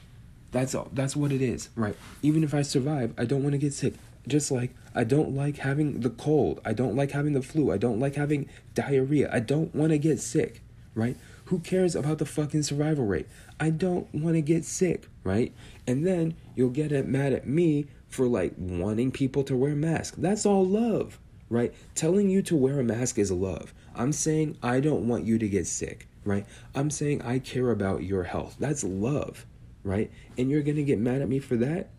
That's 0.52 0.74
all. 0.74 0.90
That's 0.94 1.16
what 1.16 1.32
it 1.32 1.42
is, 1.42 1.70
right? 1.76 1.96
Even 2.22 2.44
if 2.44 2.54
I 2.54 2.62
survive, 2.62 3.14
I 3.18 3.26
don't 3.26 3.44
want 3.44 3.54
to 3.54 3.58
get 3.58 3.74
sick. 3.74 3.94
Just 4.28 4.52
like 4.52 4.74
I 4.96 5.04
don't 5.04 5.36
like 5.36 5.58
having 5.58 6.00
the 6.00 6.10
cold. 6.10 6.62
I 6.66 6.74
don't 6.74 6.96
like 6.96 7.12
having 7.12 7.34
the 7.34 7.42
flu. 7.42 7.72
I 7.72 7.78
don't 7.78 8.00
like 8.00 8.16
having 8.16 8.50
diarrhea. 8.74 9.30
I 9.32 9.40
don't 9.40 9.76
want 9.76 9.92
to 9.92 9.98
get 9.98 10.20
sick, 10.20 10.62
right? 10.94 11.18
Who 11.46 11.60
cares 11.60 11.96
about 11.96 12.18
the 12.18 12.26
fucking 12.26 12.64
survival 12.64 13.06
rate? 13.06 13.28
I 13.60 13.70
don't 13.70 14.14
want 14.16 14.36
to 14.36 14.42
get 14.42 14.66
sick, 14.66 15.08
right? 15.24 15.54
And 15.86 16.08
then 16.08 16.36
you'll 16.56 16.70
get 16.70 16.92
mad 17.08 17.34
at 17.34 17.48
me 17.48 17.86
for 18.16 18.28
like 18.28 18.54
wanting 18.58 19.12
people 19.12 19.44
to 19.44 19.56
wear 19.56 19.76
masks. 19.76 20.18
That's 20.18 20.46
all 20.46 20.66
love, 20.66 21.20
right? 21.50 21.74
Telling 21.94 22.30
you 22.30 22.42
to 22.44 22.56
wear 22.56 22.80
a 22.80 22.84
mask 22.84 23.20
is 23.20 23.32
love. 23.32 23.74
I'm 23.94 24.12
saying 24.12 24.58
I 24.64 24.80
don't 24.80 25.08
want 25.08 25.26
you 25.26 25.38
to 25.38 25.48
get 25.48 25.68
sick, 25.68 26.08
right? 26.24 26.46
I'm 26.74 26.90
saying 26.90 27.22
I 27.22 27.40
care 27.40 27.72
about 27.72 28.04
your 28.04 28.24
health. 28.24 28.56
That's 28.60 28.84
love, 28.84 29.46
right? 29.84 30.10
And 30.38 30.50
you're 30.50 30.64
going 30.64 30.78
to 30.78 30.84
get 30.84 31.00
mad 31.00 31.22
at 31.22 31.30
me 31.30 31.40
for 31.40 31.58
that? 31.58 31.90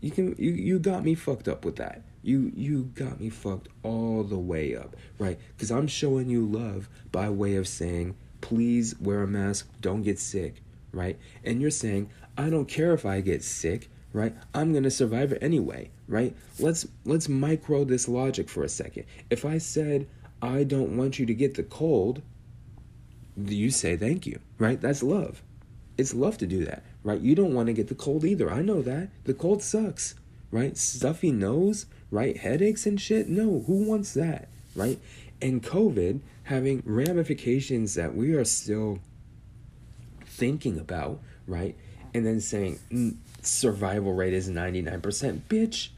You 0.00 0.10
can 0.10 0.36
you 0.38 0.52
you 0.52 0.78
got 0.78 1.02
me 1.04 1.14
fucked 1.14 1.48
up 1.48 1.64
with 1.64 1.76
that. 1.76 2.02
You 2.22 2.52
you 2.54 2.90
got 2.94 3.20
me 3.20 3.30
fucked 3.30 3.68
all 3.82 4.22
the 4.22 4.38
way 4.38 4.76
up, 4.76 4.94
right? 5.18 5.38
Cuz 5.58 5.70
I'm 5.70 5.86
showing 5.86 6.28
you 6.28 6.44
love 6.44 6.88
by 7.10 7.30
way 7.30 7.56
of 7.56 7.66
saying, 7.66 8.14
"Please 8.40 8.94
wear 9.00 9.22
a 9.22 9.26
mask, 9.26 9.68
don't 9.80 10.02
get 10.02 10.18
sick." 10.18 10.62
Right? 10.92 11.18
And 11.42 11.60
you're 11.60 11.70
saying, 11.70 12.10
"I 12.36 12.50
don't 12.50 12.68
care 12.68 12.92
if 12.92 13.06
I 13.06 13.20
get 13.20 13.42
sick." 13.42 13.90
Right? 14.16 14.34
I'm 14.54 14.72
going 14.72 14.84
to 14.84 14.90
survive 14.90 15.32
it 15.32 15.42
anyway, 15.42 15.90
right? 16.08 16.34
Let's 16.58 16.86
let's 17.04 17.28
micro 17.28 17.84
this 17.84 18.08
logic 18.08 18.48
for 18.48 18.64
a 18.64 18.68
second. 18.68 19.04
If 19.28 19.44
I 19.44 19.58
said, 19.58 20.06
"I 20.40 20.64
don't 20.64 20.96
want 20.96 21.18
you 21.18 21.26
to 21.26 21.34
get 21.34 21.52
the 21.52 21.62
cold," 21.62 22.22
you 23.36 23.70
say 23.70 23.94
thank 23.94 24.26
you, 24.26 24.40
right? 24.58 24.80
That's 24.80 25.02
love. 25.02 25.42
It's 25.98 26.14
love 26.14 26.38
to 26.38 26.46
do 26.46 26.64
that, 26.64 26.82
right? 27.04 27.20
You 27.20 27.34
don't 27.34 27.52
want 27.52 27.66
to 27.66 27.74
get 27.74 27.88
the 27.88 27.94
cold 27.94 28.24
either. 28.24 28.50
I 28.50 28.62
know 28.62 28.80
that. 28.80 29.10
The 29.24 29.34
cold 29.34 29.62
sucks, 29.62 30.14
right? 30.50 30.78
Stuffy 30.78 31.30
nose, 31.30 31.84
right? 32.10 32.38
Headaches 32.38 32.86
and 32.86 32.98
shit. 32.98 33.28
No, 33.28 33.64
who 33.66 33.84
wants 33.86 34.14
that, 34.14 34.48
right? 34.74 34.98
And 35.42 35.62
COVID 35.62 36.20
having 36.44 36.82
ramifications 36.86 37.92
that 37.96 38.14
we 38.14 38.32
are 38.32 38.46
still 38.46 38.98
thinking 40.24 40.78
about, 40.78 41.20
right? 41.46 41.76
And 42.14 42.24
then 42.24 42.40
saying 42.40 42.78
survival 43.48 44.12
rate 44.14 44.32
is 44.34 44.48
99%. 44.50 45.40
Bitch, 45.48 45.88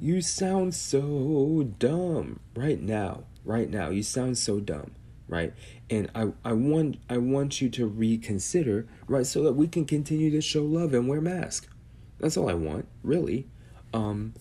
you 0.00 0.20
sound 0.22 0.74
so 0.74 1.66
dumb 1.78 2.40
right 2.54 2.80
now. 2.80 3.24
Right 3.44 3.70
now, 3.70 3.90
you 3.90 4.02
sound 4.02 4.38
so 4.38 4.60
dumb. 4.60 4.92
right? 5.28 5.52
And 5.90 6.10
I, 6.14 6.32
I 6.44 6.52
want 6.52 6.98
I 7.08 7.18
want 7.18 7.60
you 7.60 7.68
to 7.70 7.86
reconsider, 7.86 8.86
right, 9.06 9.26
so 9.26 9.42
that 9.44 9.52
we 9.54 9.68
can 9.68 9.84
continue 9.84 10.30
to 10.30 10.40
show 10.40 10.64
love 10.64 10.94
and 10.94 11.08
wear 11.08 11.20
masks. 11.20 11.68
That's 12.18 12.36
all 12.36 12.48
I 12.50 12.54
want, 12.54 12.88
really. 13.02 13.46
Um, 13.92 14.34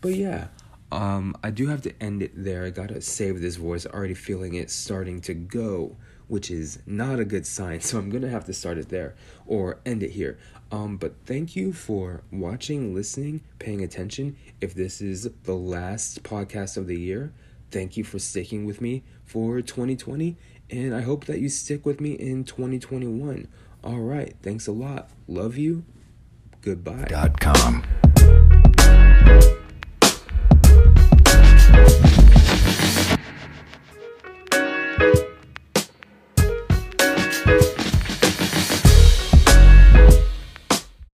but 0.00 0.14
yeah, 0.14 0.48
um, 0.92 1.36
I 1.42 1.50
do 1.50 1.68
have 1.68 1.82
to 1.82 2.02
end 2.02 2.22
it 2.22 2.32
there. 2.34 2.64
I 2.64 2.70
gotta 2.70 3.00
save 3.00 3.40
this 3.40 3.56
voice. 3.56 3.86
Already 3.86 4.14
feeling 4.14 4.54
it 4.54 4.70
starting 4.70 5.20
to 5.22 5.34
go, 5.34 5.96
which 6.30 6.50
is 6.50 6.78
not 6.86 7.18
a 7.18 7.24
good 7.24 7.46
sign. 7.46 7.80
So 7.90 7.98
I'm 7.98 8.08
gonna 8.08 8.28
have 8.28 8.44
to 8.44 8.52
start 8.52 8.78
it 8.78 8.88
there 8.88 9.14
or 9.46 9.80
end 9.84 10.02
it 10.02 10.12
here. 10.12 10.38
Um, 10.70 10.96
but 10.96 11.14
thank 11.26 11.56
you 11.56 11.72
for 11.72 12.22
watching, 12.30 12.94
listening, 12.94 13.40
paying 13.58 13.82
attention. 13.82 14.36
If 14.60 14.74
this 14.74 15.00
is 15.00 15.28
the 15.42 15.54
last 15.54 16.22
podcast 16.22 16.76
of 16.76 16.86
the 16.86 16.98
year, 16.98 17.32
thank 17.72 17.96
you 17.96 18.04
for 18.04 18.20
sticking 18.20 18.64
with 18.64 18.80
me 18.80 19.02
for 19.24 19.60
2020, 19.60 20.36
and 20.70 20.94
I 20.94 21.00
hope 21.00 21.24
that 21.24 21.40
you 21.40 21.48
stick 21.48 21.84
with 21.84 22.00
me 22.00 22.12
in 22.12 22.44
2021. 22.44 23.48
All 23.82 23.98
right, 23.98 24.36
thanks 24.42 24.68
a 24.68 24.72
lot. 24.72 25.10
Love 25.26 25.56
you. 25.56 25.84
Goodbye. 26.62 27.08
Com. 27.40 28.09